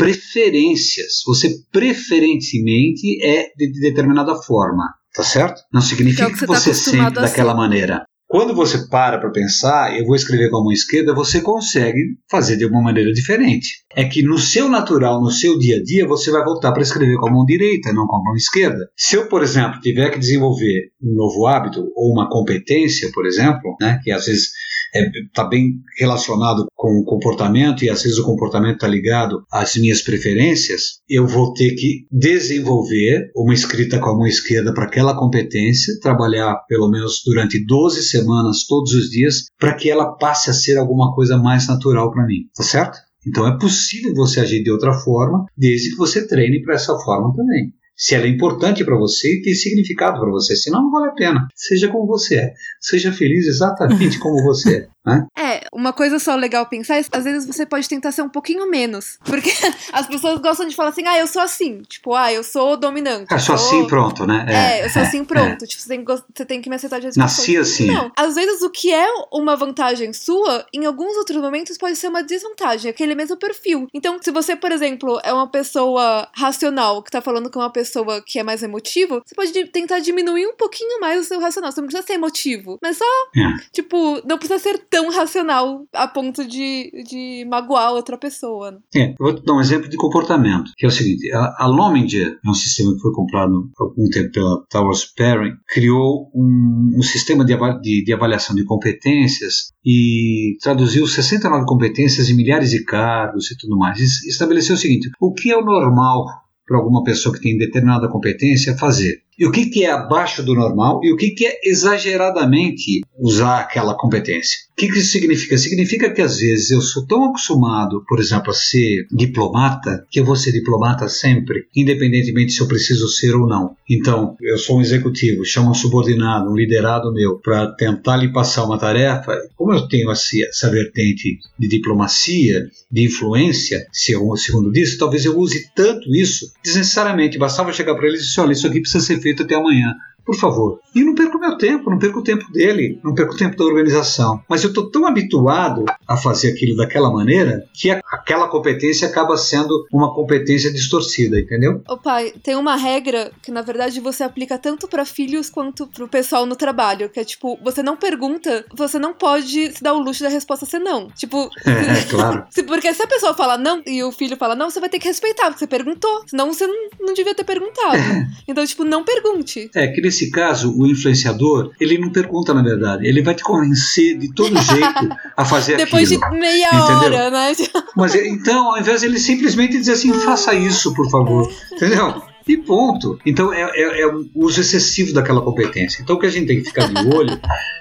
[0.00, 1.22] preferências.
[1.26, 4.84] Você preferentemente é de de determinada forma,
[5.14, 5.60] tá certo?
[5.72, 8.04] Não significa Que é que, que você tá você acostumado sente a daquela maneira.
[8.26, 11.98] Quando você para para pensar, eu vou escrever com a mão esquerda, você consegue
[12.30, 13.84] fazer de uma maneira diferente.
[13.92, 17.16] É que no seu natural, no seu dia a dia, você vai voltar para escrever
[17.16, 18.88] com a mão direita, não com a mão esquerda.
[18.96, 23.74] Se eu, por exemplo, tiver que desenvolver um novo hábito ou uma competência, por exemplo,
[23.80, 24.50] né, que às vezes
[24.94, 30.02] está bem relacionado com o comportamento e às vezes o comportamento está ligado às minhas
[30.02, 35.98] preferências, eu vou ter que desenvolver uma escrita com a mão esquerda para aquela competência,
[36.00, 40.78] trabalhar pelo menos durante 12 semanas todos os dias para que ela passe a ser
[40.78, 42.98] alguma coisa mais natural para mim, tá certo?
[43.26, 47.34] Então é possível você agir de outra forma, desde que você treine para essa forma
[47.36, 47.72] também.
[48.00, 51.14] Se ela é importante para você e tem significado para você, senão não vale a
[51.14, 51.46] pena.
[51.54, 52.54] Seja como você é.
[52.80, 54.88] Seja feliz exatamente como você é.
[55.06, 55.26] Né?
[55.38, 58.68] É, uma coisa só legal pensar é às vezes você pode tentar ser um pouquinho
[58.68, 59.18] menos.
[59.24, 59.50] Porque
[59.92, 61.82] as pessoas gostam de falar assim, ah, eu sou assim.
[61.82, 63.26] Tipo, ah, eu sou dominante.
[63.30, 64.46] Ah, eu sou- assim pronto, né?
[64.48, 65.66] É, eu sou assim, pronto.
[65.66, 67.22] Tipo, você tem, que você tem que me aceitar de sou.
[67.22, 67.86] Nasci assim.
[67.86, 72.08] Não, às vezes o que é uma vantagem sua, em alguns outros momentos pode ser
[72.08, 73.86] uma desvantagem, aquele mesmo perfil.
[73.94, 78.22] Então, se você, por exemplo, é uma pessoa racional que tá falando com uma pessoa
[78.24, 81.70] que é mais emotivo, você pode tentar diminuir um pouquinho mais o seu racional.
[81.72, 83.04] Você não precisa ser emotivo, mas só,
[83.36, 83.56] É.
[83.72, 85.59] tipo, não precisa ser tão racional
[85.94, 88.70] a ponto de, de magoar outra pessoa.
[88.72, 88.78] né?
[88.94, 92.38] É, eu vou dar um exemplo de comportamento, que é o seguinte, a, a Lominger,
[92.44, 97.02] é um sistema que foi comprado há algum tempo pela Towers Perrin, criou um, um
[97.02, 103.50] sistema de, de- de avaliação de competências e traduziu 69 competências em milhares de cargos
[103.50, 103.98] e tudo mais.
[103.98, 106.24] E estabeleceu o seguinte, o que é o normal
[106.66, 109.22] para alguma pessoa que tem determinada competência fazer?
[109.40, 113.60] E o que, que é abaixo do normal e o que, que é exageradamente usar
[113.60, 114.58] aquela competência?
[114.72, 115.56] O que, que isso significa?
[115.56, 120.26] Significa que às vezes eu sou tão acostumado, por exemplo, a ser diplomata, que eu
[120.26, 123.74] vou ser diplomata sempre, independentemente se eu preciso ser ou não.
[123.88, 128.64] Então, eu sou um executivo, chamo um subordinado, um liderado meu, para tentar lhe passar
[128.64, 129.36] uma tarefa.
[129.56, 135.38] Como eu tenho essa, vertente de diplomacia, de influência, se eu, segundo disso, talvez eu
[135.38, 137.38] use tanto isso desnecessariamente.
[137.38, 139.94] Bastava chegar para ele e dizer: olha, isso aqui precisa ser feito até amanhã.
[140.24, 140.80] Por favor.
[140.94, 143.64] E não perco meu tempo, não perco o tempo dele, não perco o tempo da
[143.64, 144.40] organização.
[144.48, 149.86] Mas eu estou tão habituado a fazer aquilo daquela maneira que aquela competência acaba sendo
[149.92, 151.82] uma competência distorcida, entendeu?
[151.88, 156.08] Ô pai, tem uma regra que na verdade você aplica tanto pra filhos quanto pro
[156.08, 160.00] pessoal no trabalho, que é tipo, você não pergunta, você não pode se dar o
[160.00, 161.08] luxo da resposta ser não.
[161.08, 162.44] Tipo, É, claro.
[162.50, 164.98] se- porque se a pessoa fala não e o filho fala não, você vai ter
[164.98, 166.22] que respeitar, porque você perguntou.
[166.26, 167.96] Senão você não, não devia ter perguntado.
[168.48, 169.70] Então, tipo, não pergunte.
[169.74, 174.18] É que nesse caso, o influenciador, ele não pergunta na verdade, ele vai te convencer
[174.18, 176.30] de todo jeito a fazer Depois aquilo.
[176.32, 176.96] de meia Entendeu?
[176.96, 177.52] hora, né?
[177.96, 181.48] Mas é- então, ao invés dele simplesmente dizer assim, faça isso, por favor.
[181.72, 182.22] Entendeu?
[182.48, 183.16] E ponto.
[183.24, 186.02] Então é, é, é o uso excessivo daquela competência.
[186.02, 187.38] Então o que a gente tem que ficar de olho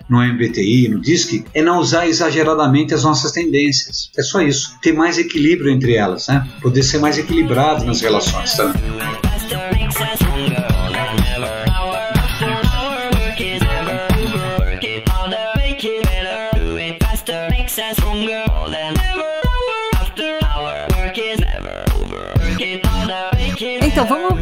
[0.07, 4.11] no MBTI, no DISC, é não usar exageradamente as nossas tendências.
[4.15, 4.77] É só isso.
[4.79, 6.47] Ter mais equilíbrio entre elas, né?
[6.61, 8.71] Poder ser mais equilibrado nas relações tá?
[8.71, 8.81] também.
[9.47, 10.78] Então,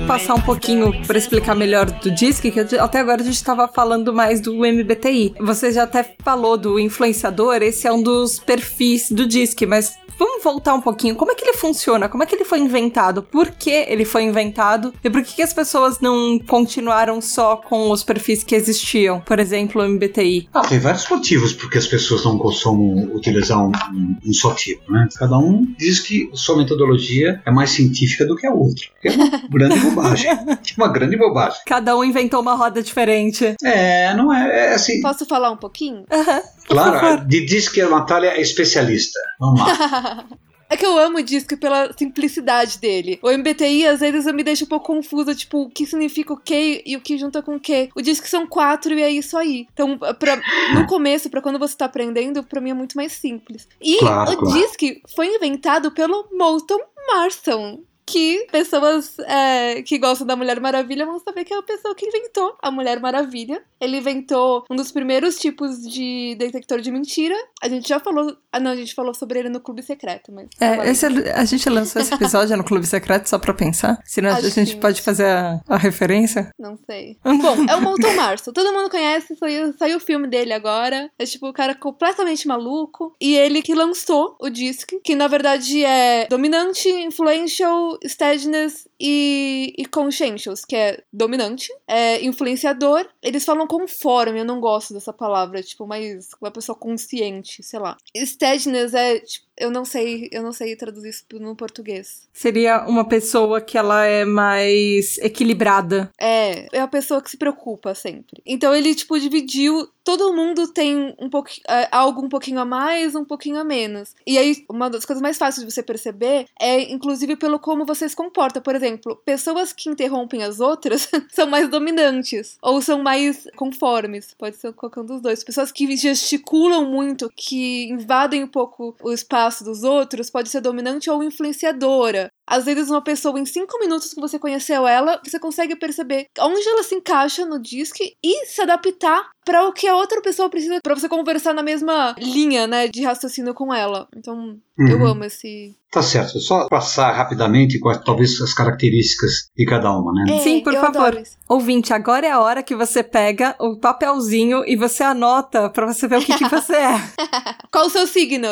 [0.07, 4.13] passar um pouquinho para explicar melhor do DISC, que até agora a gente estava falando
[4.13, 5.35] mais do MBTI.
[5.39, 10.43] Você já até falou do influenciador, esse é um dos perfis do DISC, mas vamos
[10.43, 11.15] voltar um pouquinho.
[11.15, 12.09] Como é que ele funciona?
[12.09, 13.21] Como é que ele foi inventado?
[13.21, 14.91] Por que ele foi inventado?
[15.03, 19.19] E por que, que as pessoas não continuaram só com os perfis que existiam?
[19.19, 20.49] Por exemplo, o MBTI.
[20.53, 24.91] Ah, tem vários motivos porque as pessoas não costumam utilizar um, um- um só tipo,
[24.91, 25.07] né?
[25.17, 28.85] Cada um diz que sua metodologia é mais científica do que a outra.
[29.03, 30.29] É uma grande bobagem.
[30.77, 31.59] Uma grande bobagem.
[31.65, 33.55] Cada um inventou uma roda diferente.
[33.63, 35.01] É, não é, é assim.
[35.01, 36.03] Posso falar um pouquinho?
[36.11, 36.41] Aham.
[36.67, 39.19] Claro, de- diz que a Natália é especialista.
[39.39, 40.25] Vamos lá.
[40.69, 43.17] É que eu amo o disco pela simplicidade dele.
[43.23, 46.37] O MBTI, às vezes, eu me deixa um pouco confusa, tipo, o que significa o
[46.37, 47.87] que e o que junta com o que.
[47.95, 49.65] O disco são quatro e é isso aí.
[49.71, 50.35] Então, pra,
[50.75, 53.65] no começo, pra quando você tá aprendendo, pra mim é muito mais simples.
[53.81, 54.59] E Claro, o claro.
[54.59, 54.77] disc
[55.15, 56.79] foi inventado pelo Moulton
[57.13, 57.79] Marston.
[58.07, 62.05] Que pessoas é, que gostam da Mulher Maravilha vão saber que é a pessoa que
[62.07, 63.61] inventou a Mulher Maravilha.
[63.81, 67.35] Ele inventou um dos primeiros tipos de detector de mentira.
[67.61, 68.35] A gente já falou.
[68.51, 70.47] Ah, não, a gente falou sobre ele no Clube Secreto, mas.
[70.59, 74.01] É, esse, a gente lançou esse episódio no Clube Secreto só pra pensar.
[74.05, 76.49] Senão a gente que- pode fazer a, a referência.
[76.57, 77.17] Não sei.
[77.23, 78.53] Bom, é o Molton Março.
[78.53, 81.11] Todo mundo conhece, saiu, saiu o filme dele agora.
[81.19, 83.13] É tipo o cara completamente maluco.
[83.19, 89.85] E ele que lançou o disc, que na verdade é dominante, influential, steadiness e, e
[89.85, 93.07] conscientious, que é dominante, é influenciador.
[93.21, 97.97] Eles falam conforme, eu não gosto dessa palavra, tipo, mais uma pessoa consciente, sei lá.
[98.15, 102.27] Steadiness é, tipo, eu não sei, eu não sei traduzir isso no português.
[102.31, 106.11] Seria uma pessoa que ela é mais equilibrada.
[106.19, 108.41] É, é a pessoa que se preocupa sempre.
[108.45, 109.89] Então ele, tipo, dividiu.
[110.03, 114.15] Todo mundo tem um pouquinho, é, algo um pouquinho a mais, um pouquinho a menos.
[114.25, 118.07] E aí, uma das coisas mais fáceis de você perceber é, inclusive, pelo como você
[118.07, 118.61] se comporta.
[118.61, 122.57] Por exemplo, pessoas que interrompem as outras são mais dominantes.
[122.61, 124.33] Ou são mais conformes.
[124.37, 125.43] Pode ser qualquer um dos dois.
[125.43, 131.09] Pessoas que gesticulam muito, que invadem um pouco o espaço dos outros, pode ser dominante
[131.09, 132.29] ou influenciadora.
[132.47, 136.67] Às vezes, uma pessoa, em cinco minutos que você conheceu ela, você consegue perceber onde
[136.67, 140.79] ela se encaixa no disco e se adaptar para o que a outra pessoa precisa,
[140.83, 144.07] para você conversar na mesma linha, né, de raciocínio com ela.
[144.15, 145.07] Então, eu Uhum.
[145.07, 145.73] amo esse.
[145.89, 146.37] Tá certo.
[146.41, 150.35] Só passar rapidamente as- talvez as características de cada uma, né?
[150.35, 151.23] É, Sim, por eu favor.
[151.47, 156.05] Ouvinte, agora é a hora que você pega o papelzinho e você anota pra você
[156.09, 156.95] ver o que, que você é.
[157.71, 158.47] Qual o seu signo?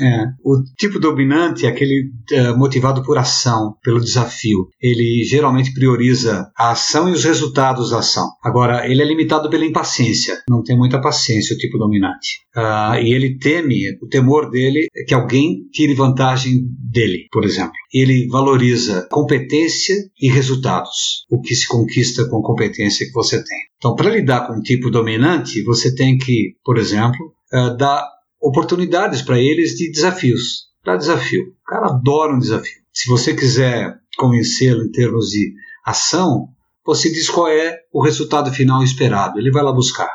[0.00, 0.24] É.
[0.44, 4.68] O tipo dominante é aquele eh, motivado por ação, pelo desafio.
[4.80, 8.28] Ele geralmente prioriza a ação e os resultados da ação.
[8.42, 10.42] Agora, ele é limitado pela impaciência.
[10.48, 12.40] Não tem muita paciência o tipo dominante.
[12.54, 17.72] Ah, e ele teme, o temor dele é que alguém tire vantagem dele, por exemplo.
[17.92, 23.58] Ele valoriza competência e resultados, o que se conquista com a competência que você tem.
[23.78, 28.06] Então, para lidar com um tipo dominante, você tem que, por exemplo, ah, dar
[28.40, 30.65] oportunidades para eles de desafios.
[30.86, 31.42] Dá desafio.
[31.42, 32.80] O cara adora um desafio.
[32.92, 35.52] Se você quiser convencê-lo em termos de
[35.84, 36.48] ação,
[36.84, 39.36] você diz qual é o resultado final esperado.
[39.36, 40.08] Ele vai lá buscar.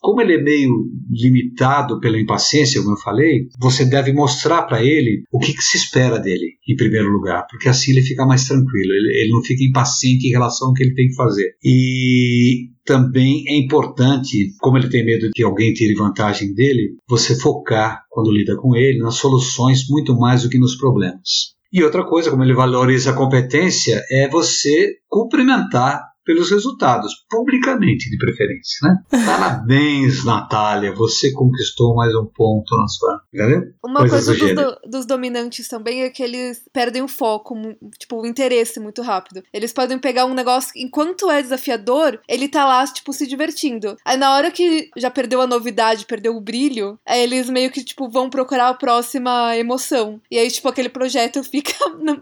[0.00, 0.70] Como ele é meio
[1.10, 5.76] limitado pela impaciência, como eu falei, você deve mostrar para ele o que, que se
[5.76, 9.64] espera dele, em primeiro lugar, porque assim ele fica mais tranquilo, ele, ele não fica
[9.64, 11.54] impaciente em relação ao que ele tem que fazer.
[11.64, 18.02] E também é importante, como ele tem medo que alguém tire vantagem dele, você focar,
[18.08, 21.58] quando lida com ele, nas soluções muito mais do que nos problemas.
[21.70, 28.18] E outra coisa, como ele valoriza a competência, é você cumprimentar pelos resultados, publicamente de
[28.18, 28.98] preferência, né?
[29.24, 33.62] Parabéns, Natália, você conquistou mais um ponto na sua, entendeu?
[33.82, 37.54] Uma Coisas coisa do dos, do- dos dominantes também é que eles perdem o foco,
[37.98, 39.42] tipo, o interesse muito rápido.
[39.54, 43.96] Eles podem pegar um negócio, enquanto é desafiador, ele tá lá, tipo, se divertindo.
[44.04, 47.82] Aí na hora que já perdeu a novidade, perdeu o brilho, aí eles meio que,
[47.82, 50.20] tipo, vão procurar a próxima emoção.
[50.30, 51.72] E aí, tipo, aquele projeto fica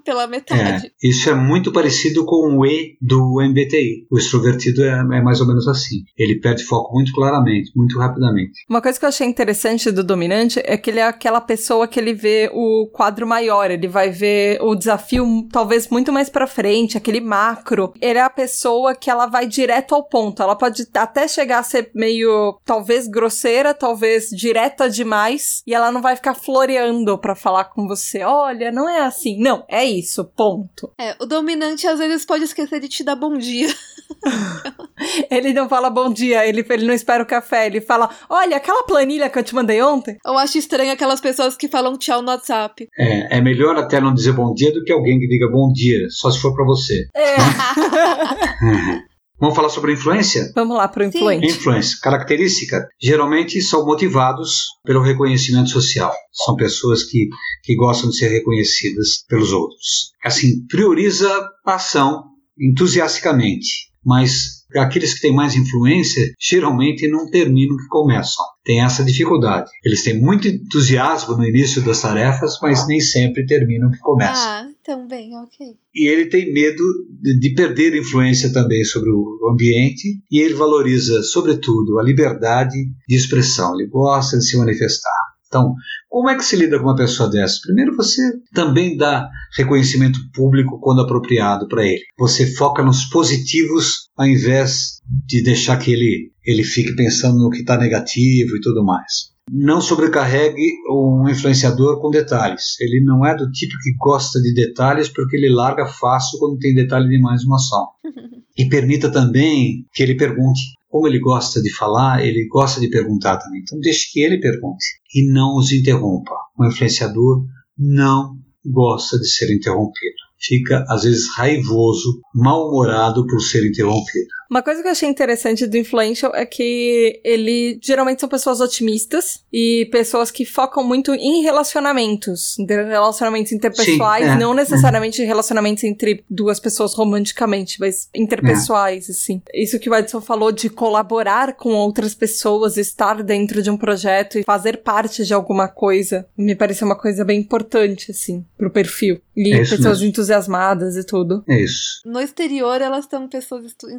[0.04, 0.86] pela metade.
[0.86, 3.95] É, isso é muito parecido com o E do MBTI.
[4.11, 6.04] O extrovertido é, é mais ou menos assim.
[6.16, 8.64] Ele perde foco muito claramente, muito rapidamente.
[8.68, 11.98] Uma coisa que eu achei interessante do dominante é que ele é aquela pessoa que
[11.98, 16.96] ele vê o quadro maior, ele vai ver o desafio talvez muito mais pra frente,
[16.96, 17.92] aquele macro.
[18.00, 20.42] Ele é a pessoa que ela vai direto ao ponto.
[20.42, 26.02] Ela pode até chegar a ser meio talvez grosseira, talvez direta demais, e ela não
[26.02, 28.22] vai ficar floreando pra falar com você.
[28.22, 29.40] Olha, não é assim.
[29.40, 30.92] Não, é isso, ponto.
[30.98, 33.68] É, o dominante às vezes pode esquecer de te dar bom dia.
[35.31, 38.83] Ele não fala bom dia, ele, ele não espera o café, ele fala: Olha, aquela
[38.85, 40.16] planilha que eu te mandei ontem.
[40.24, 42.88] Eu acho estranho aquelas pessoas que falam tchau no WhatsApp.
[42.98, 46.07] É, é melhor até não dizer bom dia do que alguém que diga bom dia,
[46.11, 47.07] só se for para você.
[47.14, 47.37] É.
[49.38, 50.50] Vamos falar sobre influência?
[50.55, 51.46] Vamos lá pro influente.
[51.46, 56.11] Influência, característica, geralmente são motivados pelo reconhecimento social.
[56.33, 57.29] São pessoas que,
[57.62, 60.12] que gostam de ser reconhecidas pelos outros.
[60.24, 61.29] Assim, prioriza
[61.66, 62.24] a ação
[62.59, 68.44] entusiasticamente, mas aqueles que têm mais influência geralmente não terminam o que começam.
[68.64, 69.68] Tem essa dificuldade.
[69.84, 74.48] Eles têm muito entusiasmo no início das tarefas, mas nem sempre terminam o que começam.
[74.48, 75.74] Ah, então bem, ok.
[75.92, 76.84] E ele tem medo
[77.20, 82.76] de, de perder influência também sobre o ambiente e ele valoriza, sobretudo, a liberdade
[83.08, 83.74] de expressão.
[83.74, 85.36] Ele gosta de se manifestar.
[85.48, 85.74] Então,
[86.16, 87.59] como é que se lida com uma pessoa dessa?
[87.62, 88.22] Primeiro, você
[88.55, 92.00] também dá reconhecimento público quando apropriado para ele.
[92.18, 97.59] Você foca nos positivos ao invés de deixar que ele, ele fique pensando no que
[97.59, 99.31] está negativo e tudo mais.
[99.52, 102.81] não sobrecarregue um influenciador com detalhes.
[102.81, 106.74] Ele não é do tipo que gosta de detalhes porque ele larga fácil quando tem
[106.74, 107.88] detalhe demais uma ação.
[108.59, 110.62] E permita também que ele pergunte.
[110.88, 113.61] Como ele gosta de falar, ele gosta de perguntar também.
[113.61, 116.35] Então deixe que ele pergunte e não os interrompa.
[116.59, 117.46] O influenciador
[117.79, 120.16] não gosta de ser interrompido.
[120.38, 124.29] Fica, às vezes, raivoso, mal-humorado por ser interrompido.
[124.50, 129.42] Uma coisa que eu achei interessante do Influential é que ele geralmente são pessoas otimistas
[129.52, 136.24] e pessoas que focam muito em relacionamentos, relacionamentos interpessoais, Sim, é, não necessariamente relacionamentos entre
[136.28, 139.42] duas pessoas romanticamente, mas interpessoais, assim.
[139.54, 144.38] Isso que o Edson falou de colaborar com outras pessoas, estar dentro de um projeto
[144.38, 149.20] e fazer parte de alguma coisa, me parece uma coisa bem importante, assim, pro perfil.
[149.37, 150.06] E É pessoas mesmo.
[150.06, 151.44] entusiasmadas e tudo.
[151.48, 152.00] É isso.
[152.06, 153.90] No exterior, elas são pessoas estu-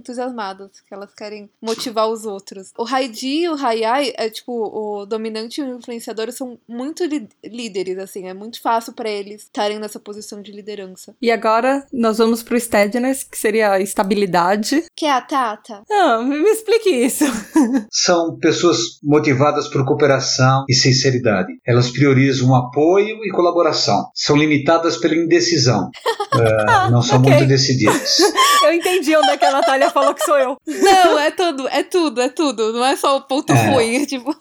[0.87, 2.71] que elas querem motivar os outros.
[2.77, 7.03] O Haidi e o Hayai, é tipo, o dominante e o influenciador são muito
[7.43, 11.15] líderes, assim, é muito fácil pra eles estarem nessa posição de liderança.
[11.21, 14.85] E agora nós vamos pro steadiness, que seria a estabilidade.
[14.95, 15.83] Que é a Tata?
[15.89, 17.25] Ah, me me explique isso.
[17.91, 21.53] São pessoas motivadas por cooperação e sinceridade.
[21.65, 24.09] Elas priorizam apoio e colaboração.
[24.13, 25.89] São limitadas pela indecisão.
[26.37, 27.31] É, não são ok.
[27.31, 28.19] muito decididas.
[28.61, 30.57] Eu entendi onde é que a Natália falou que sou eu.
[30.67, 32.73] Não, é tudo, é tudo, é tudo.
[32.73, 33.69] Não é só o ponto É.
[33.69, 34.35] ruim, é tipo.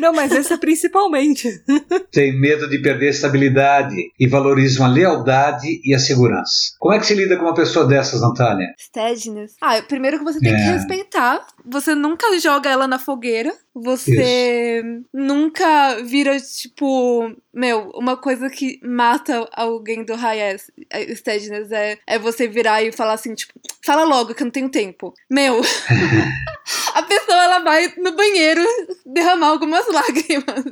[0.00, 1.48] Não, mas esse é principalmente.
[2.10, 6.74] Tem medo de perder a estabilidade e valorizam a lealdade e a segurança.
[6.78, 8.66] Como é que se lida com uma pessoa dessas, Natália?
[8.78, 9.52] Steadiness.
[9.60, 10.72] Ah, primeiro que você tem que É.
[10.72, 11.46] respeitar.
[11.68, 13.52] Você nunca joga ela na fogueira.
[13.74, 17.34] Você nunca vira, tipo.
[17.52, 20.56] Meu, uma coisa que mata alguém do high
[21.14, 23.52] steadiness é, é você virar e falar assim, tipo,
[23.84, 25.12] fala logo que eu não tenho tempo.
[25.28, 25.60] Meu,
[26.94, 28.62] a pessoa ela vai no banheiro
[29.04, 30.64] derramar algumas lágrimas.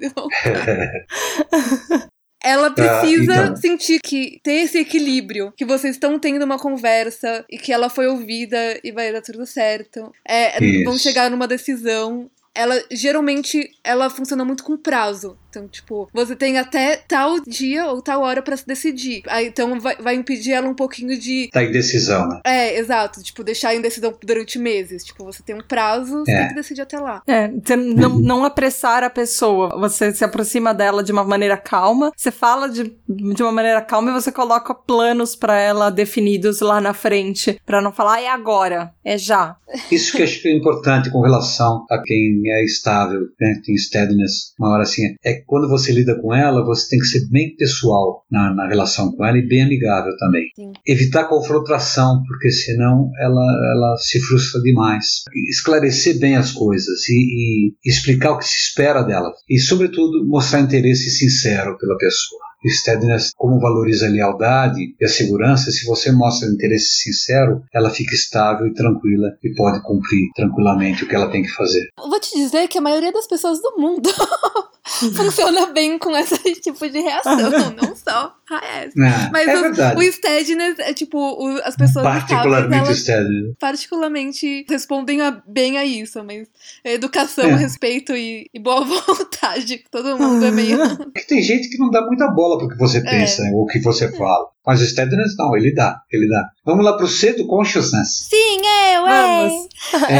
[2.44, 3.56] Ela precisa então.
[3.56, 8.06] sentir que tem esse equilíbrio, que vocês estão tendo uma conversa e que ela foi
[8.06, 10.12] ouvida e vai dar tudo certo.
[10.28, 12.30] É, vão chegar numa decisão.
[12.54, 15.38] Ela geralmente ela funciona muito com prazo.
[15.56, 19.22] Então, tipo, você tem até tal dia ou tal hora pra se decidir.
[19.28, 21.48] Aí, então vai, vai impedir ela um pouquinho de.
[21.52, 22.40] Tá em decisão, né?
[22.44, 23.22] É, exato.
[23.22, 25.04] Tipo, deixar a indecisão durante meses.
[25.04, 26.38] Tipo, você tem um prazo, você É.
[26.40, 27.22] tem que decidir até lá.
[27.26, 29.78] É, você não, não apressar a pessoa.
[29.78, 34.10] Você se aproxima dela de uma maneira calma, você fala de, de uma maneira calma
[34.10, 37.60] e você coloca planos pra ela definidos lá na frente.
[37.64, 39.56] Pra não falar, "Ah, é agora, é já.
[39.90, 43.76] Isso que eu acho que é importante com relação a quem é estável, né, tem
[43.76, 47.54] steadiness, uma hora assim, é quando você lida com ela, você tem que ser bem
[47.56, 50.44] pessoal na, na relação com ela e bem amigável também.
[50.56, 50.72] Sim.
[50.86, 55.22] Evitar confrontação, porque senão ela, ela se frustra demais.
[55.48, 59.32] Esclarecer bem as coisas e, e explicar o que se espera dela.
[59.48, 62.40] E, sobretudo, mostrar interesse sincero pela pessoa.
[62.64, 67.90] O Steadiness, como valoriza a lealdade e a segurança, se você mostra interesse sincero, ela
[67.90, 71.88] fica estável e tranquila e pode cumprir tranquilamente o que ela tem que fazer.
[71.98, 74.08] Vou te dizer que a maioria das pessoas do mundo
[75.14, 77.36] funciona bem com esse tipo de reação,
[77.80, 78.98] não só a essa.
[79.00, 79.98] É, Mas é o, verdade.
[80.06, 83.54] o steadiness é tipo, o- as pessoas Particularmente elas Steadiness.
[83.58, 86.46] particularmente respondem a- bem a isso, mas
[86.84, 87.54] educação, É.
[87.56, 90.78] respeito e, e boa vontade, todo mundo é meio.
[90.96, 93.78] Porque tem gente que não dá muita bola pro que você pensa ou o que
[93.80, 94.46] você fala.
[94.66, 96.42] Mas o Steadiness não, ele dá, ele dá.
[96.64, 98.28] Vamos lá pro C do Consciousness.
[98.30, 98.60] Sim,
[98.94, 99.68] eu, Vamos.
[100.08, 100.14] É,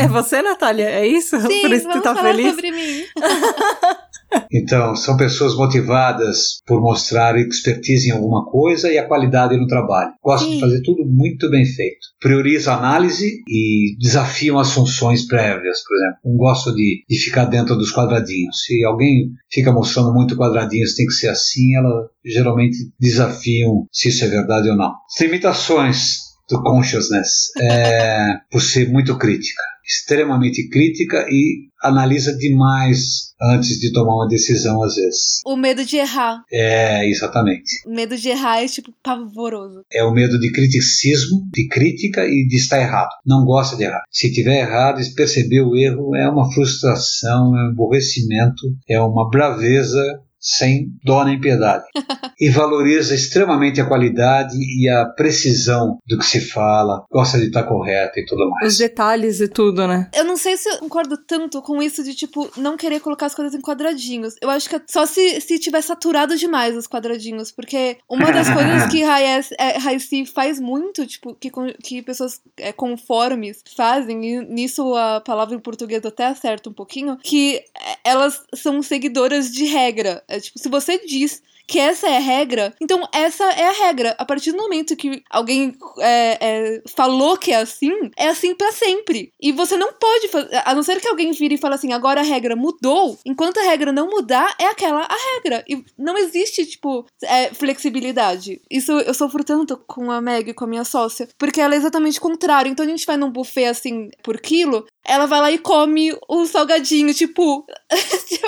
[0.00, 0.04] É.
[0.04, 0.88] é você, Natália?
[0.88, 1.38] É isso?
[1.40, 2.50] Sim, Por isso que tu vamos tá falar feliz?
[2.54, 3.02] sobre mim.
[4.52, 10.12] Então, são pessoas motivadas por mostrar expertise em alguma coisa e a qualidade no trabalho.
[10.22, 10.60] Gostam de Sim.
[10.60, 12.08] fazer tudo muito bem feito.
[12.20, 16.18] Priorizam a análise e desafiam as funções prévias, por exemplo.
[16.24, 18.62] Não gosto de, de ficar dentro dos quadradinhos.
[18.64, 24.24] Se alguém fica mostrando muito quadradinhos, tem que ser assim, ela geralmente desafiam se isso
[24.24, 24.92] é verdade ou não.
[25.14, 33.80] As limitações do consciousness é por ser muito crítica, extremamente crítica e analisa demais antes
[33.80, 35.40] de tomar uma decisão às vezes.
[35.44, 36.42] O medo de errar.
[36.50, 37.82] É, exatamente.
[37.86, 39.82] O medo de errar é, tipo, pavoroso.
[39.92, 43.10] É o medo de criticismo, de crítica e de estar errado.
[43.26, 44.02] Não gosta de errar.
[44.10, 49.28] Se tiver errado e perceber o erro, é uma frustração, é um aborrecimento, é uma
[49.28, 50.00] braveza
[50.42, 51.84] sem dó nem piedade.
[52.40, 57.62] e valoriza extremamente a qualidade e a precisão do que se fala, gosta de estar
[57.62, 58.72] correta e tudo mais.
[58.72, 60.10] Os detalhes e tudo, né?
[60.14, 63.34] Eu não sei se eu concordo tanto com isso de, tipo, não querer colocar as
[63.34, 64.34] coisas em quadradinhos.
[64.40, 68.48] Eu acho que é só se, se tiver saturado demais os quadradinhos, porque uma das
[68.50, 71.50] coisas que Raisi faz muito, tipo, que,
[71.82, 77.16] que pessoas é, conformes fazem, e nisso a palavra em português até acerta um pouquinho,
[77.22, 77.62] que
[78.04, 80.22] elas são seguidoras de regra.
[80.32, 84.16] É, tipo, se você diz que essa é a regra, então essa é a regra.
[84.18, 88.72] A partir do momento que alguém é, é, falou que é assim, é assim para
[88.72, 89.30] sempre.
[89.40, 92.20] E você não pode fazer, a não ser que alguém vire e fale assim, agora
[92.20, 95.62] a regra mudou, enquanto a regra não mudar, é aquela a regra.
[95.68, 98.60] E não existe, tipo, é, flexibilidade.
[98.70, 102.18] Isso eu sofro tanto com a Meg, com a minha sócia, porque ela é exatamente
[102.18, 102.70] o contrário.
[102.70, 106.46] Então a gente vai num buffet assim por quilo, ela vai lá e come o
[106.46, 107.66] salgadinho, tipo.
[108.28, 108.46] tipo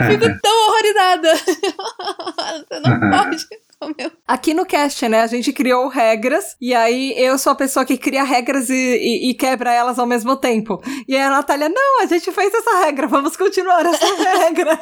[0.00, 1.36] eu fico tão horrorizada.
[2.68, 3.46] Você não pode.
[4.28, 7.96] Aqui no cast, né, a gente criou regras, e aí eu sou a pessoa que
[7.96, 10.82] cria regras e, e, e, quebra elas ao mesmo tempo.
[11.08, 14.04] E aí a Natália, não, a gente fez essa regra, vamos continuar essa
[14.38, 14.78] regra.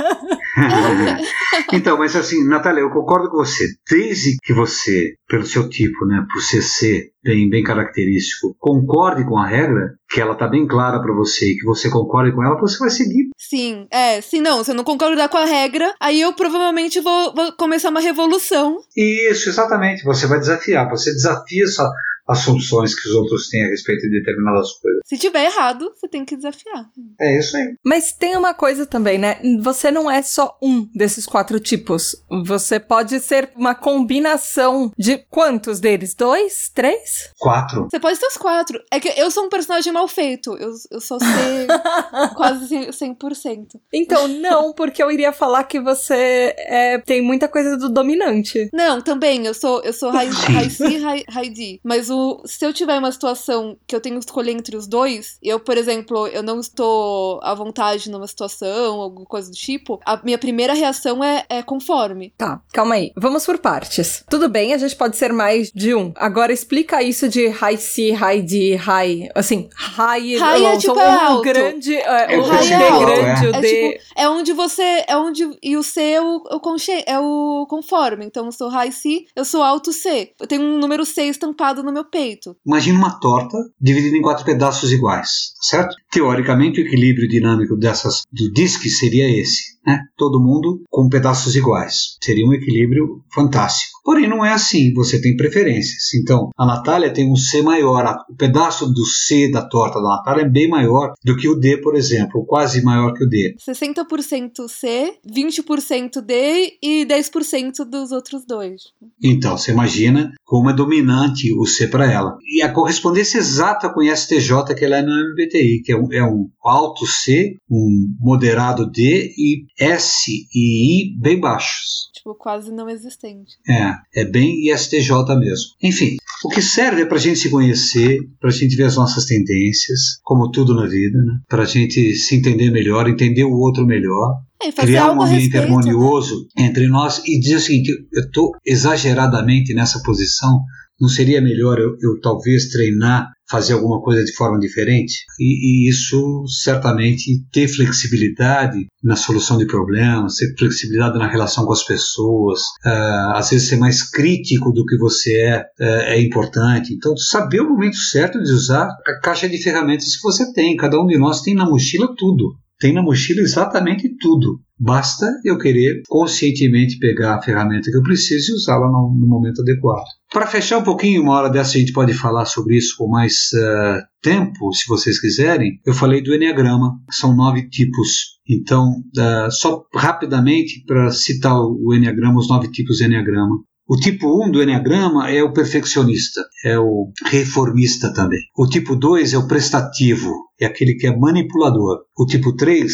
[1.73, 3.69] então, mas assim, Natália, eu concordo com você.
[3.89, 9.47] Desde que você, pelo seu tipo, né, por CC, bem, bem característico, concorde com a
[9.47, 12.79] regra, que ela tá bem clara para você e que você concorde com ela, você
[12.79, 13.29] vai seguir.
[13.37, 17.35] Sim, é, se não, se eu não concordar com a regra, aí eu provavelmente vou,
[17.35, 18.79] vou começar uma revolução.
[18.97, 20.05] Isso, exatamente.
[20.05, 21.93] Você vai desafiar, você desafia sua,
[22.29, 25.01] assunções que os outros têm a respeito de determinadas coisas.
[25.07, 26.87] Se tiver errado, você tem que desafiar.
[27.19, 27.75] É isso aí.
[27.83, 29.41] Mas tem uma coisa também, né?
[29.63, 32.15] Você não é só um desses quatro tipos.
[32.45, 36.15] Você pode ser uma combinação de quantos deles?
[36.15, 36.71] Dois?
[36.75, 37.31] Três?
[37.39, 37.89] Quatro.
[37.91, 38.79] Você pode ter os quatro.
[38.93, 40.55] É que eu sou um personagem mal feito.
[40.59, 41.67] Eu, eu só sei
[42.37, 43.67] quase 100%.
[43.93, 48.69] Então, não, porque eu iria falar que você é, tem muita coisa do dominante.
[48.73, 49.47] Não, também.
[49.47, 50.99] Eu sou, eu sou Raisi
[51.29, 51.81] Raidi.
[51.83, 55.39] Mas o se eu tiver uma situação que eu tenho que escolher entre os dois,
[55.43, 60.21] eu, por exemplo, eu não estou à vontade numa situação, alguma coisa do tipo, a
[60.25, 62.33] minha primeira reação é, é conforme.
[62.37, 63.13] Tá, calma aí.
[63.17, 64.25] Vamos por partes.
[64.29, 66.13] Tudo bem, a gente pode ser mais de um.
[66.17, 69.29] Agora explica isso de high C, high D, high.
[69.35, 70.37] Assim, high.
[70.37, 71.43] High é tipo é alto.
[71.43, 71.95] grande.
[71.97, 73.07] É, é o high D é alto.
[73.07, 73.51] grande, é.
[73.51, 73.69] o É, D.
[73.93, 75.05] tipo, é onde você.
[75.07, 75.49] É onde.
[75.63, 78.25] E o C é o, o, consci, é o conforme.
[78.25, 80.33] Então eu sou high C, eu sou alto C.
[80.41, 82.57] Eu tenho um número C estampado no meu peito.
[82.67, 85.97] Imagina uma torta dividida em quatro pedaços iguais, certo?
[86.11, 90.01] Teoricamente, o equilíbrio dinâmico dessas do disque seria esse, né?
[90.17, 92.17] Todo mundo com pedaços iguais.
[92.23, 93.99] Seria um equilíbrio fantástico.
[94.05, 96.15] Porém, não é assim, você tem preferências.
[96.15, 100.43] Então, a Natália tem um C maior, o pedaço do C da torta da Natália
[100.43, 103.55] é bem maior do que o D, por exemplo, quase maior que o D.
[103.59, 108.81] 60% C, 20% D e 10% dos outros dois.
[109.23, 112.39] Então, você imagina como é dominante o C para ela.
[112.47, 116.13] E a correspondência exata com o STJ que ela é no MBTI, que é um,
[116.13, 122.09] é um alto C, um moderado D e S e I bem baixos.
[122.15, 123.57] Tipo, quase não existente.
[123.69, 125.67] É, é bem ISTJ mesmo.
[125.83, 128.97] Enfim, o que serve é para a gente se conhecer, para a gente ver as
[128.97, 131.41] nossas tendências, como tudo na vida, né?
[131.49, 135.55] para a gente se entender melhor, entender o outro melhor, É, criar um ambiente respeito,
[135.55, 135.63] né?
[135.63, 140.61] harmonioso entre nós e dizer o seguinte: eu estou exageradamente nessa posição,
[141.01, 145.25] não seria melhor eu, eu talvez treinar, fazer alguma coisa de forma diferente?
[145.39, 151.73] E, e isso certamente ter flexibilidade na solução de problemas, ter flexibilidade na relação com
[151.73, 156.93] as pessoas, ah, às vezes ser mais crítico do que você é, é é importante.
[156.93, 160.77] Então, saber o momento certo de usar a caixa de ferramentas que você tem.
[160.77, 164.61] Cada um de nós tem na mochila tudo tem na mochila exatamente tudo.
[164.81, 169.63] Basta eu querer conscientemente pegar a ferramenta que eu preciso e usá-la no, no momento
[169.63, 170.07] adequado.
[170.33, 173.35] Para fechar um pouquinho, uma hora dessa a gente pode falar sobre isso com mais
[173.55, 175.81] uh, tempo, se vocês quiserem.
[175.85, 178.39] Eu falei do Enneagrama, são nove tipos.
[178.49, 183.57] Então, uh, só rapidamente para citar o Enneagrama, os nove tipos do Enneagrama.
[183.91, 188.41] O tipo 1 do Enneagrama é o perfeccionista, é o reformista também.
[188.55, 190.31] O tipo 2 é o prestativo,
[190.61, 192.01] é aquele que é manipulador.
[192.15, 192.93] O tipo 3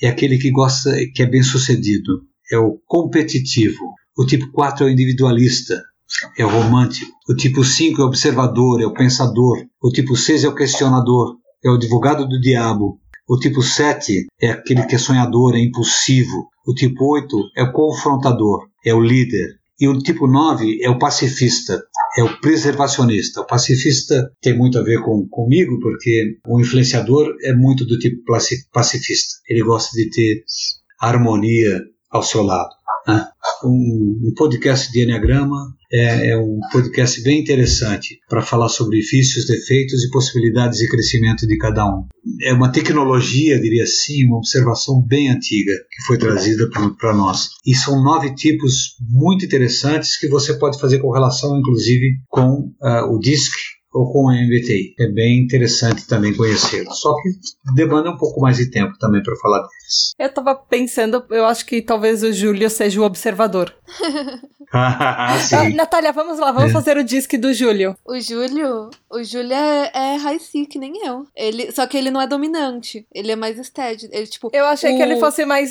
[0.00, 2.22] é aquele que gosta, que é bem sucedido,
[2.52, 3.92] é o competitivo.
[4.16, 5.82] O tipo 4 é o individualista,
[6.38, 7.10] é o romântico.
[7.28, 9.66] O tipo 5 é o observador, é o pensador.
[9.82, 13.00] O tipo 6 é o questionador, é o advogado do diabo.
[13.28, 16.46] O tipo 7 é aquele que é sonhador, é impulsivo.
[16.64, 19.55] O tipo 8 é o confrontador, é o líder.
[19.78, 21.82] E o tipo 9 é o pacifista,
[22.16, 23.42] é o preservacionista.
[23.42, 28.22] O pacifista tem muito a ver com, comigo, porque o influenciador é muito do tipo
[28.72, 29.34] pacifista.
[29.48, 30.44] Ele gosta de ter
[30.98, 32.70] harmonia ao seu lado.
[33.06, 33.28] né?
[33.62, 39.46] Um, um podcast de Enneagrama é, é um podcast bem interessante para falar sobre vícios,
[39.46, 42.06] defeitos e possibilidades de crescimento de cada um.
[42.42, 46.68] É uma tecnologia, diria assim, uma observação bem antiga que foi trazida
[46.98, 47.48] para nós.
[47.64, 53.18] E são nove tipos muito interessantes que você pode fazer correlação, inclusive, com ah, o
[53.18, 53.52] DISC,
[53.96, 54.94] ou com a MBTI.
[55.00, 57.00] É bem interessante também conhecê-los.
[57.00, 57.30] Só que
[57.74, 59.75] demanda um pouco mais de tempo também para falar deles.
[60.18, 63.74] Eu tava pensando, eu acho que talvez o Júlio seja o observador.
[64.72, 65.74] Ah, Ah, sim.
[65.74, 66.72] Natália, vamos lá, vamos É.
[66.72, 67.96] fazer o disque do Júlio.
[68.04, 71.24] O Júlio, o Júlio é, é high que nem eu.
[71.36, 73.06] Ele, só que ele não é dominante.
[73.14, 74.08] Ele é mais steady.
[74.10, 75.70] Ele, tipo, Eu achei que o- ele fosse mais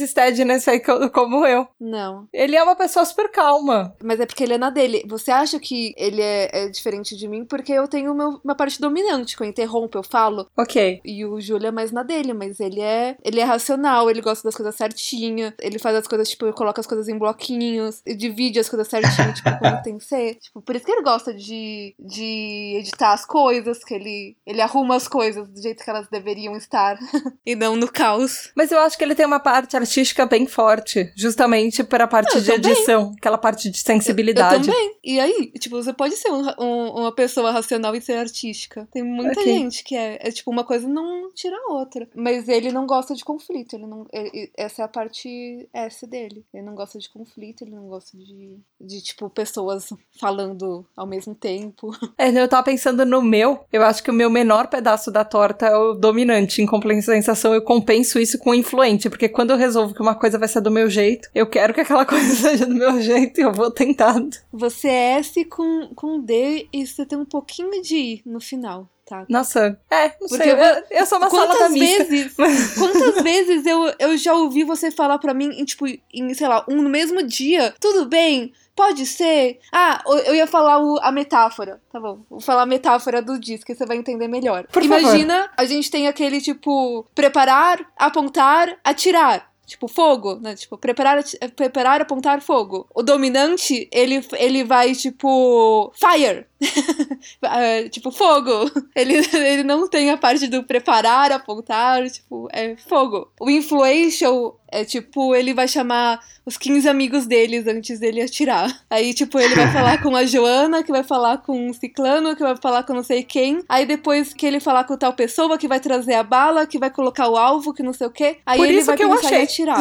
[0.72, 1.68] aí co- como eu.
[1.80, 2.26] Não.
[2.32, 3.94] Ele é uma pessoa super calma.
[4.02, 5.04] Mas é porque ele é na dele.
[5.10, 8.80] Você acha que ele é, é diferente de mim porque eu tenho meu, minha parte
[8.80, 10.48] dominante, que eu interrompo, eu falo.
[10.58, 11.02] Ok.
[11.04, 14.48] E o Júlio é mais na dele, mas ele é ele é racional, ele gosta
[14.48, 18.70] das coisas certinho, ele faz as coisas, tipo, coloca as coisas em bloquinhos, divide as
[18.70, 20.36] coisas certinho, tipo, como tem que ser.
[20.36, 24.96] Tipo, por isso que ele gosta de, de editar as coisas, que ele, ele arruma
[24.96, 26.98] as coisas do jeito que elas deveriam estar,
[27.46, 28.52] e não no caos.
[28.56, 32.36] Mas eu acho que ele tem uma parte artística bem forte, justamente para a parte
[32.36, 32.72] Eu de também.
[32.72, 34.66] edição, aquela parte de Eu sensibilidade.
[34.68, 34.96] também.
[35.04, 38.88] E aí, tipo, você pode ser um- um- uma pessoa racional e ser artística.
[38.92, 39.44] Tem muita Ok.
[39.46, 40.32] gente que é, é.
[40.32, 42.08] tipo, uma coisa não tira a outra.
[42.16, 43.74] Mas ele não gosta de conflito.
[43.76, 46.46] Ele não, ele- essa é a parte S dele.
[46.54, 49.90] Ele não gosta de conflito, ele não gosta de, de tipo, pessoas
[50.20, 51.92] falando ao mesmo tempo.
[52.18, 55.66] É, eu tava pensando no meu, eu acho que o meu menor pedaço da torta
[55.68, 56.62] é o dominante.
[56.62, 60.40] Em compensação, eu compenso isso com o influente, porque quando eu resolvo que uma coisa
[60.40, 63.44] vai ser do meu jeito, eu quero que aquela coisa seja do meu jeito e
[63.44, 64.36] eu vou tentando.
[64.52, 68.90] Você é S com, com D e você tem um pouquinho de I no final,
[69.06, 69.26] tá?
[69.30, 72.04] Nossa, é, não Porque sei, eu, eu- eu sou uma Quantas mista.
[72.06, 72.34] vezes,
[72.78, 76.66] quantas vezes eu, eu já ouvi você falar pra mim, em, tipo, em, sei lá,
[76.70, 79.60] um no mesmo dia, tudo bem, pode ser.
[79.72, 83.66] Ah, eu- ia falar o- a metáfora, tá bom, vou falar a metáfora do disco,
[83.66, 84.66] que você vai entender melhor.
[84.72, 89.54] Por Imagina, a gente tem aquele, tipo, preparar, apontar, atirar.
[89.68, 90.54] Tipo, fogo, né?
[90.54, 91.24] Tipo, preparar,
[91.56, 92.88] preparar, apontar fogo.
[92.94, 96.46] O dominante, ele, ele vai, tipo, fire.
[97.42, 98.52] Ah, tipo, fogo.
[98.96, 103.32] Ele, ele não tem a parte do preparar, apontar, tipo, é fogo.
[103.40, 108.84] O influential é tipo, ele vai chamar os 15 amigos deles antes dele atirar.
[108.90, 112.44] Aí, tipo, ele vai falar com a Joana, que vai falar com o Ciclano, que
[112.44, 113.64] vai falar com não sei quem.
[113.70, 116.90] Aí depois que ele falar com tal pessoa, que vai trazer a bala, que vai
[116.90, 118.38] colocar o alvo, que não sei o quê.
[118.46, 119.42] Aí Por ele isso vai que eu começar achei.
[119.42, 119.80] a atirar.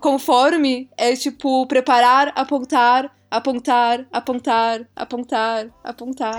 [0.00, 6.36] Conforme é tipo preparar, apontar, apontar, apontar, apontar, apontar.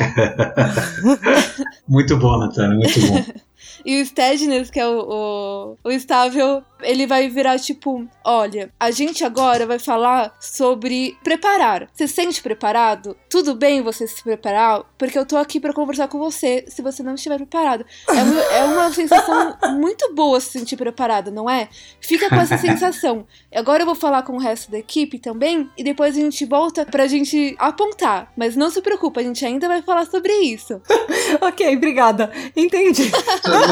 [1.87, 3.23] Muito bom, Natália, muito bom.
[3.85, 8.91] E o steadiness, que é o, o, o estável, ele vai virar tipo: olha, a
[8.91, 11.87] gente agora vai falar sobre preparar.
[11.93, 13.15] Você se sente preparado?
[13.29, 14.83] Tudo bem você se preparar?
[14.97, 17.85] Porque eu tô aqui pra conversar com você se você não estiver preparado.
[18.07, 21.69] É, uma- é uma sensação muito boa se sentir preparado, não é?
[22.01, 23.25] Fica com essa sensação.
[23.53, 26.85] Agora eu vou falar com o resto da equipe também e depois a gente volta
[26.85, 28.31] pra gente apontar.
[28.37, 30.81] Mas não se preocupa, a gente ainda vai falar sobre isso.
[31.41, 32.31] ok, obrigada.
[32.55, 33.09] Entendi.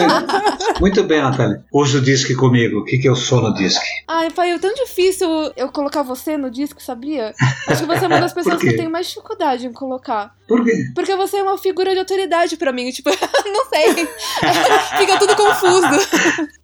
[0.79, 1.63] Muito bem, Natália.
[1.73, 2.79] Usa o disque comigo.
[2.79, 3.85] O que, que eu sou no disque?
[4.07, 7.33] Ai, pai, é tão difícil eu colocar você no disco, sabia?
[7.67, 10.36] Acho que você é uma das pessoas que eu tenho mais dificuldade em colocar.
[10.47, 10.71] Por quê?
[10.95, 13.09] Porque você é uma figura de autoridade pra mim, tipo,
[13.45, 14.07] não sei.
[14.97, 15.87] Fica tudo confuso.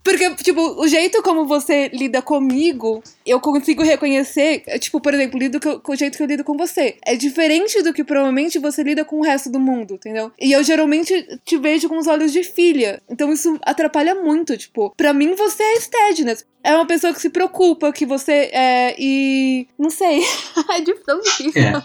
[0.02, 5.38] Porque, tipo, o jeito como você lida comigo, eu consigo reconhecer, é, tipo, por exemplo,
[5.38, 6.96] lido co- com o jeito que eu lido com você.
[7.04, 10.32] É diferente do que provavelmente você lida com o resto do mundo, entendeu?
[10.40, 13.02] E eu geralmente te vejo com os olhos de filha.
[13.08, 16.44] Então isso atrapalha muito, tipo, pra mim você é steadiness.
[16.62, 18.94] É uma pessoa que se preocupa, que você é.
[18.98, 19.66] E.
[19.78, 20.20] Não sei.
[20.70, 21.62] é tão difícil.
[21.62, 21.82] É.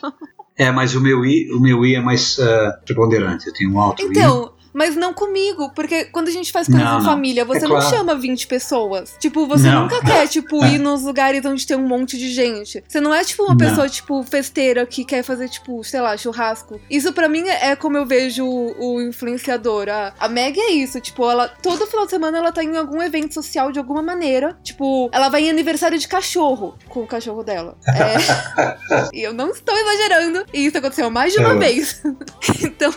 [0.60, 3.48] É, mas o meu I, o meu I é mais ah, preponderante.
[3.48, 4.08] Eu tenho um alto I.
[4.10, 7.06] Então, mas não comigo, porque quando a gente faz coisas Não, em não.
[7.10, 7.90] família, você É não claro.
[7.96, 9.16] chama 20 pessoas.
[9.20, 9.84] Tipo, você Não.
[9.84, 12.84] nunca quer, tipo, ir nos lugares onde tem um monte de gente.
[12.88, 13.58] Você não é, tipo, uma Não.
[13.58, 16.80] pessoa, tipo, festeira que quer fazer, tipo, sei lá, churrasco.
[16.90, 19.90] Isso pra mim é como eu vejo o, o influenciador.
[19.90, 23.02] A, a Meg é isso, tipo, ela, todo final de semana ela tá em algum
[23.02, 24.58] evento social de alguma maneira.
[24.64, 27.78] Tipo, ela vai em aniversário de cachorro com o cachorro dela.
[27.88, 29.10] É.
[29.14, 30.46] e eu não estou exagerando.
[30.54, 31.58] E isso aconteceu mais de uma É.
[31.58, 32.02] vez.
[32.64, 32.92] então,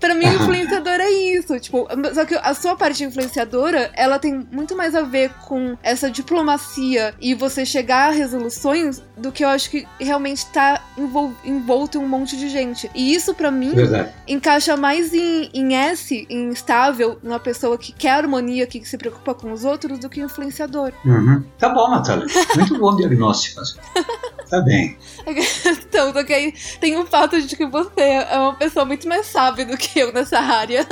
[0.00, 4.46] pra mim, o influenciador é isso, tipo, só que a sua parte influenciadora, ela tem
[4.50, 9.48] muito mais a ver com essa diplomacia e você chegar a resoluções do que eu
[9.48, 12.90] acho que realmente tá envol envolto em um monte de gente.
[12.94, 14.10] E isso, para mim, Verdade.
[14.26, 19.34] encaixa mais em, em S, em estável, numa pessoa que quer harmonia, que se preocupa
[19.34, 20.92] com os outros, do que influenciador.
[21.04, 21.44] Uhum.
[21.58, 22.26] Tá bom, Natália.
[22.56, 23.62] Muito bom diagnóstico.
[24.48, 24.96] Tá bem.
[25.92, 29.26] Então, só que aí tem o fato de que você é uma pessoa muito mais
[29.26, 30.86] sábia do que eu nessa área.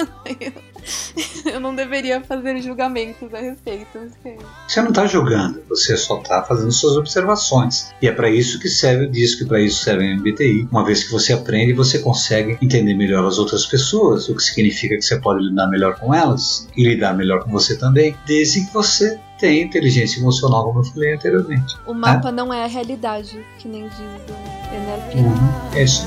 [1.53, 3.99] Eu não deveria fazer julgamentos a respeito.
[3.99, 4.37] assim.
[4.67, 7.91] Você não está julgando, você só está fazendo suas observações.
[8.01, 10.69] E é para isso que serve o disco, e para isso serve a MBTI.
[10.71, 14.97] Uma vez que você aprende, você consegue entender melhor as outras pessoas, o que significa
[14.97, 18.73] que você pode lidar melhor com elas e lidar melhor com você também, desde que
[18.73, 21.75] você tenha inteligência emocional, como eu falei anteriormente.
[21.87, 25.19] O mapa não é a realidade, que nem diz o NLP.
[25.19, 25.79] Uhum.
[25.79, 26.07] É isso.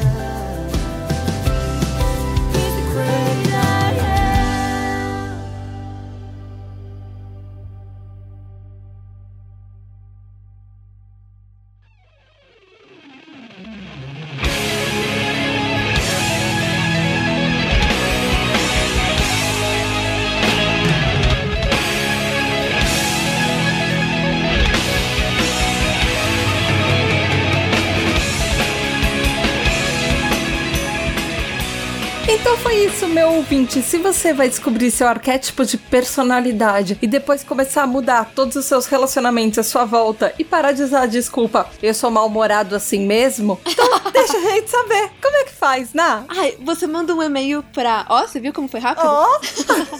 [33.43, 33.81] Ouvinte.
[33.81, 38.63] Se você vai descobrir seu arquétipo de personalidade e depois começar a mudar todos os
[38.63, 43.05] seus relacionamentos à sua volta e parar de usar a desculpa, eu sou mal-humorado assim
[43.05, 45.11] mesmo, então deixa a gente saber.
[45.21, 46.23] Como é que faz, Ná?
[46.29, 48.05] Ai, você manda um e-mail pra.
[48.09, 49.07] Ó, você viu como foi rápido?
[49.07, 49.27] Ó,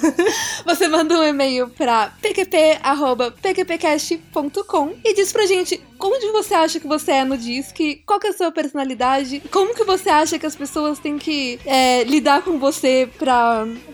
[0.65, 7.11] Você manda um e-mail pra pqp.pqpcast.com e diz pra gente onde você acha que você
[7.11, 10.55] é no Disque, qual que é a sua personalidade, como que você acha que as
[10.55, 13.32] pessoas têm que é, lidar com você pra,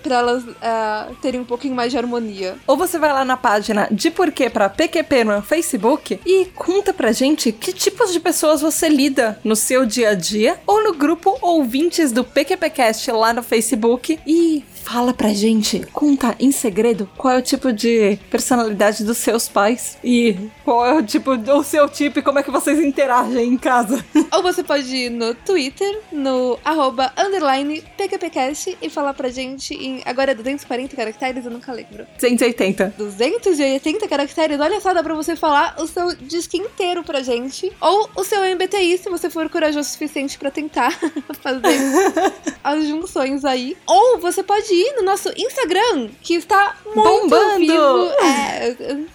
[0.01, 2.55] pra elas é, terem um pouquinho mais de harmonia.
[2.67, 7.11] Ou você vai lá na página de porquê pra PQP no Facebook e conta pra
[7.11, 11.37] gente que tipos de pessoas você lida no seu dia a dia ou no grupo
[11.41, 17.37] ouvintes do PQPcast lá no Facebook e fala pra gente, conta em segredo qual é
[17.37, 20.35] o tipo de personalidade dos seus pais e
[20.65, 24.03] qual é o tipo do seu tipo e como é que vocês interagem em casa.
[24.33, 30.01] Ou você pode ir no Twitter, no arroba underline PQPcast e falar pra gente em.
[30.05, 32.07] Agora é 240 caracteres, eu nunca lembro.
[32.17, 32.95] 180.
[32.97, 37.71] 280 caracteres, olha só, dá pra você falar o seu disco inteiro pra gente.
[37.79, 40.91] Ou o seu MBTI, se você for corajoso o suficiente pra tentar
[41.41, 41.79] fazer
[42.63, 43.77] as junções aí.
[43.85, 47.57] Ou você pode ir no nosso Instagram, que está Bombando!
[47.57, 48.11] vivo.
[48.21, 49.07] É, eu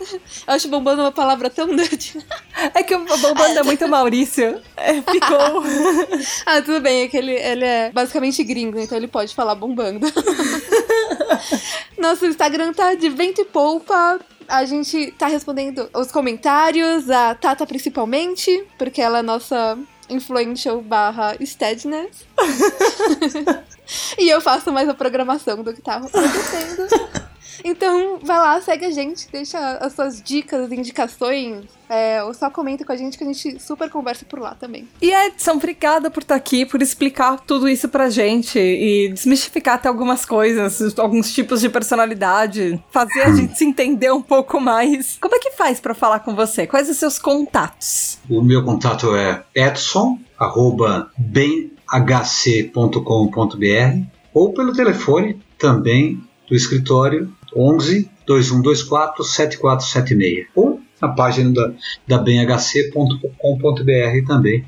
[0.47, 2.19] acho bombando uma palavra tão nerd.
[2.75, 4.61] É que o Bombando é muito Maurício.
[4.77, 5.65] É, ficou.
[6.47, 10.07] Ah, tudo bem, é que ele, ele é basicamente gringo, então ele pode falar bombando.
[11.99, 14.21] Nosso Instagram tá de vento e polpa.
[14.47, 19.79] A gente tá respondendo os comentários, a Tata principalmente, porque ela é nossa
[20.09, 22.25] influential barra steadiness.
[24.19, 27.24] e eu faço mais a programação do que tá acontecendo.
[27.63, 32.85] Então, vai lá, segue a gente, deixa as suas dicas, indicações, é, ou só comenta
[32.85, 34.89] com a gente que a gente super conversa por lá também.
[35.01, 39.89] E Edson, obrigada por estar aqui, por explicar tudo isso pra gente e desmistificar até
[39.89, 45.19] algumas coisas, alguns tipos de personalidade, fazer a gente se entender um pouco mais.
[45.21, 46.67] Como é que faz pra falar com você?
[46.67, 48.19] Quais os seus contatos?
[48.29, 51.65] O meu contato é edson, arroba bemhc.com.br
[54.33, 61.73] ou pelo telefone também do escritório 11 2124 7476 ou na página da,
[62.07, 64.65] da bemhc.com.br também.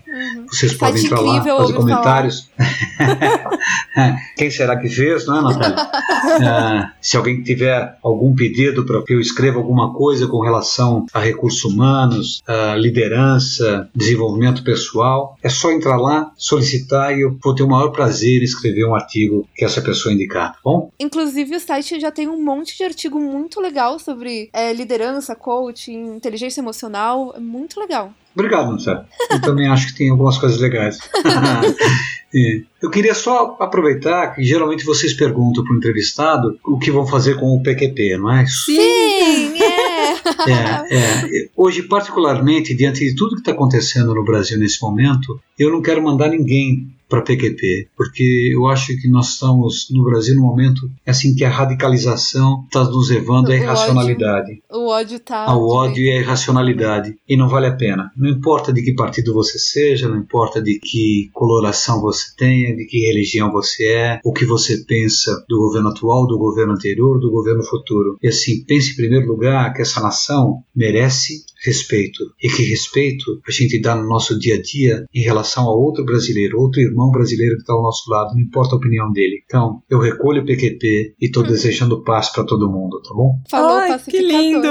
[0.49, 2.51] Vocês Site podem entrar lá, fazer comentários.
[4.37, 5.77] Quem será que fez, não é, Natália?
[6.39, 11.21] Ah, se alguém tiver algum pedido para que eu escreva alguma coisa com relação a
[11.21, 17.63] recursos humanos, a liderança, desenvolvimento pessoal, é só entrar lá, solicitar e eu vou ter
[17.63, 20.91] o maior prazer em escrever um artigo que essa pessoa indicar, tá bom?
[20.99, 26.17] Inclusive, o site já tem um monte de artigo muito legal sobre é, liderança, coaching,
[26.17, 27.33] inteligência emocional.
[27.37, 28.13] É muito legal.
[28.37, 29.07] Obrigado, Natália.
[29.31, 30.99] Eu também acho que tem algumas coisas legais.
[32.35, 32.61] É.
[32.83, 37.37] Eu queria só aproveitar que geralmente vocês perguntam para o entrevistado o que vão fazer
[37.37, 38.45] com o PQP, não é?
[38.47, 39.97] Sim, é!
[40.47, 41.49] É, é.
[41.57, 46.03] Hoje, particularmente, diante de tudo que está acontecendo no Brasil nesse momento, eu não quero
[46.03, 51.35] mandar ninguém para PQP, porque eu acho que nós estamos no Brasil no momento assim
[51.35, 54.63] que a radicalização está nos levando à O irracionalidade.
[54.71, 55.45] O ódio tá.
[55.45, 57.17] Ao ódio de- e à irracionalidade.
[57.29, 58.11] E não vale a pena.
[58.17, 62.85] Não importa de que partido você seja, não importa de que coloração você tenha, de
[62.87, 67.31] que religião você é, o que você pensa do governo atual, do governo anterior, do
[67.31, 68.19] governo futuro.
[68.23, 72.25] E assim, pense em primeiro lugar que essa nação merece respeito.
[72.43, 76.05] E que respeito a gente dá no nosso dia a dia em relação a outro
[76.05, 79.43] brasileiro, outro irmão brasileiro que está ao nosso lado, não importa a opinião dele.
[79.45, 83.41] Então, eu recolho o PQP e estou desejando paz para todo mundo, tá bom?
[83.51, 84.69] Falou Ai, que lindo!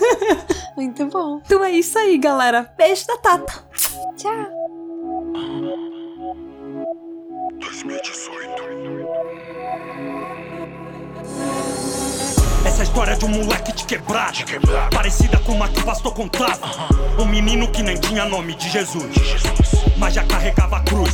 [0.76, 1.40] Muito bom.
[1.44, 2.72] então é isso aí, galera.
[2.76, 3.52] Beijo da Tata.
[4.16, 4.60] Tchau.
[7.60, 9.19] 2018.
[12.80, 14.32] Essa é história de um moleque de quebrar,
[14.90, 16.66] Parecida com uma que o pastor contava.
[17.18, 19.04] Um menino que nem tinha nome de Jesus,
[19.98, 21.12] mas já carregava a cruz.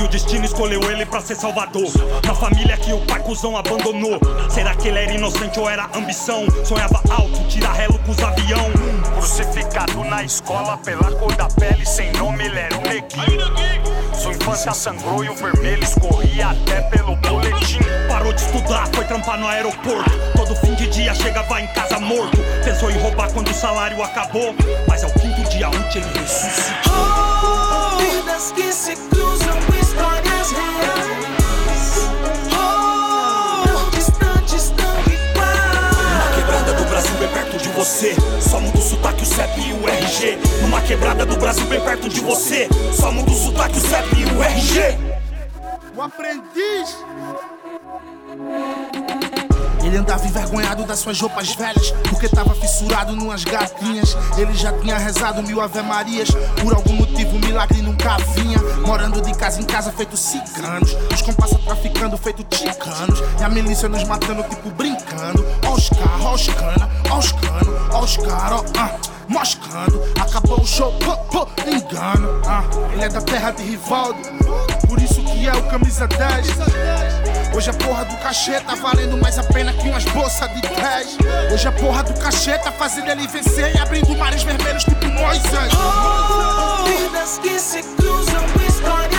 [0.00, 1.92] E o destino escolheu ele pra ser salvador.
[2.26, 4.18] Na família que o pai cuzão abandonou.
[4.50, 6.44] Será que ele era inocente ou era ambição?
[6.64, 8.68] Sonhava alto, tirar relo com os avião.
[9.14, 13.95] Crucificado na escola pela cor da pele, sem nome ele era um neguinho.
[14.16, 17.78] Sua infância sangrou e o vermelho escorria até pelo boletim.
[18.08, 20.10] Parou de estudar, foi trampar no aeroporto.
[20.34, 22.38] Todo fim de dia chegava em casa morto.
[22.64, 24.54] Pensou em roubar quando o salário acabou.
[24.88, 27.98] Mas ao quinto dia útil ele ressuscitou.
[27.98, 28.96] Vidas que se
[37.86, 38.16] você.
[38.40, 40.38] Só muda o sotaque, o CEP e o RG.
[40.60, 42.68] Numa quebrada do Brasil bem perto de você.
[42.92, 44.80] Só muda o sotaque, o CEP e o RG.
[45.96, 47.04] O aprendiz.
[49.86, 54.16] Ele andava envergonhado das suas roupas velhas, porque tava fissurado numas gatinhas.
[54.36, 56.28] Ele já tinha rezado mil Ave Marias,
[56.60, 58.58] por algum motivo o milagre nunca vinha.
[58.84, 60.96] Morando de casa em casa, feito ciganos.
[61.14, 63.22] Os compassa traficando, feito ticanos.
[63.38, 65.46] E a milícia nos matando, tipo brincando.
[65.64, 67.18] Ó os carros, ó os cana, ó
[68.00, 70.02] os cano, os moscando.
[70.20, 72.40] Acabou o show, pô, pô, engano.
[72.46, 72.62] ah.
[72.92, 74.18] ele é da terra de Rivaldo,
[74.88, 76.46] por isso que é o camisa 10.
[77.54, 81.18] Hoje a porra do cachê tá valendo mais a pena que umas bolsas de 10.
[81.52, 85.72] Hoje a porra do cachê tá fazendo ele vencer e abrindo mares vermelhos tipo Moisés.
[86.86, 89.15] Vidas que se cruzam, histórias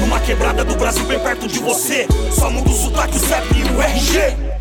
[0.00, 2.06] Numa quebrada do Brasil bem perto de você.
[2.30, 4.57] Só muda o sotaque, o CEP e o RG.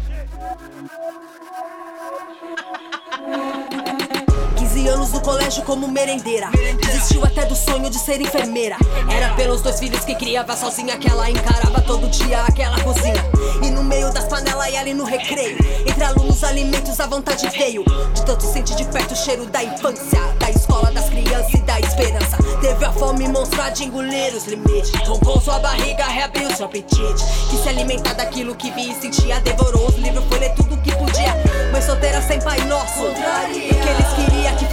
[5.28, 6.50] Colégio como merendeira.
[6.82, 8.78] Desistiu até do sonho de ser enfermeira.
[9.14, 13.22] Era pelos dois filhos que criava sozinha que ela encarava todo dia aquela cozinha.
[13.62, 15.58] E no meio das panelas e ali no recreio.
[15.86, 17.84] Entre alunos, alimentos, a vontade veio.
[18.14, 20.22] De tanto sentir de perto o cheiro da infância.
[20.40, 22.38] Da escola das crianças e da esperança.
[22.62, 24.94] Teve a fome monstra de engolir os limites.
[25.06, 27.26] Roncou sua barriga, reabriu seu apetite.
[27.50, 29.42] Quis se alimentar daquilo que via e sentia.
[29.42, 31.36] Devorou os livros, foi ler tudo que podia.
[31.74, 33.02] Mãe solteira sem pai nosso.
[33.02, 34.66] Porque eles queriam que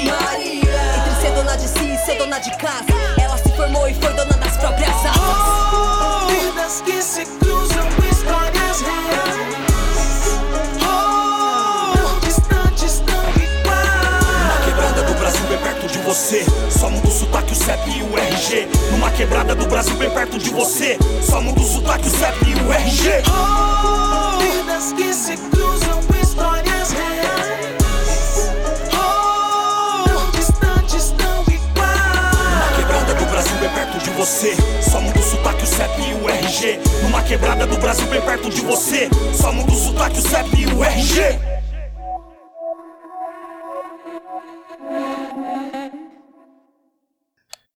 [0.00, 2.86] Entre ser dona de si e ser dona de casa.
[3.20, 6.30] Ela se formou e foi dona das próprias asas.
[6.30, 9.36] Vidas que se cruzam, histórias reais.
[10.80, 14.64] Oh, distantes tão Numa iguais.
[14.64, 16.46] quebrada do Brasil bem perto de você.
[16.70, 18.68] Só muda o sotaque, o CEP e o RG.
[18.92, 20.96] Numa quebrada do Brasil bem perto de você.
[21.22, 23.22] Só muda o sotaque, o CEP e o RG.
[24.40, 25.81] Vidas que se cruzam,
[33.62, 34.56] bem perto de você.
[34.82, 36.80] Só muda o sotaque, o CEP e o RG.
[37.02, 39.08] Numa quebrada do Brasil bem perto de você.
[39.32, 41.61] Só muda o sotaque, o CEP e o RG.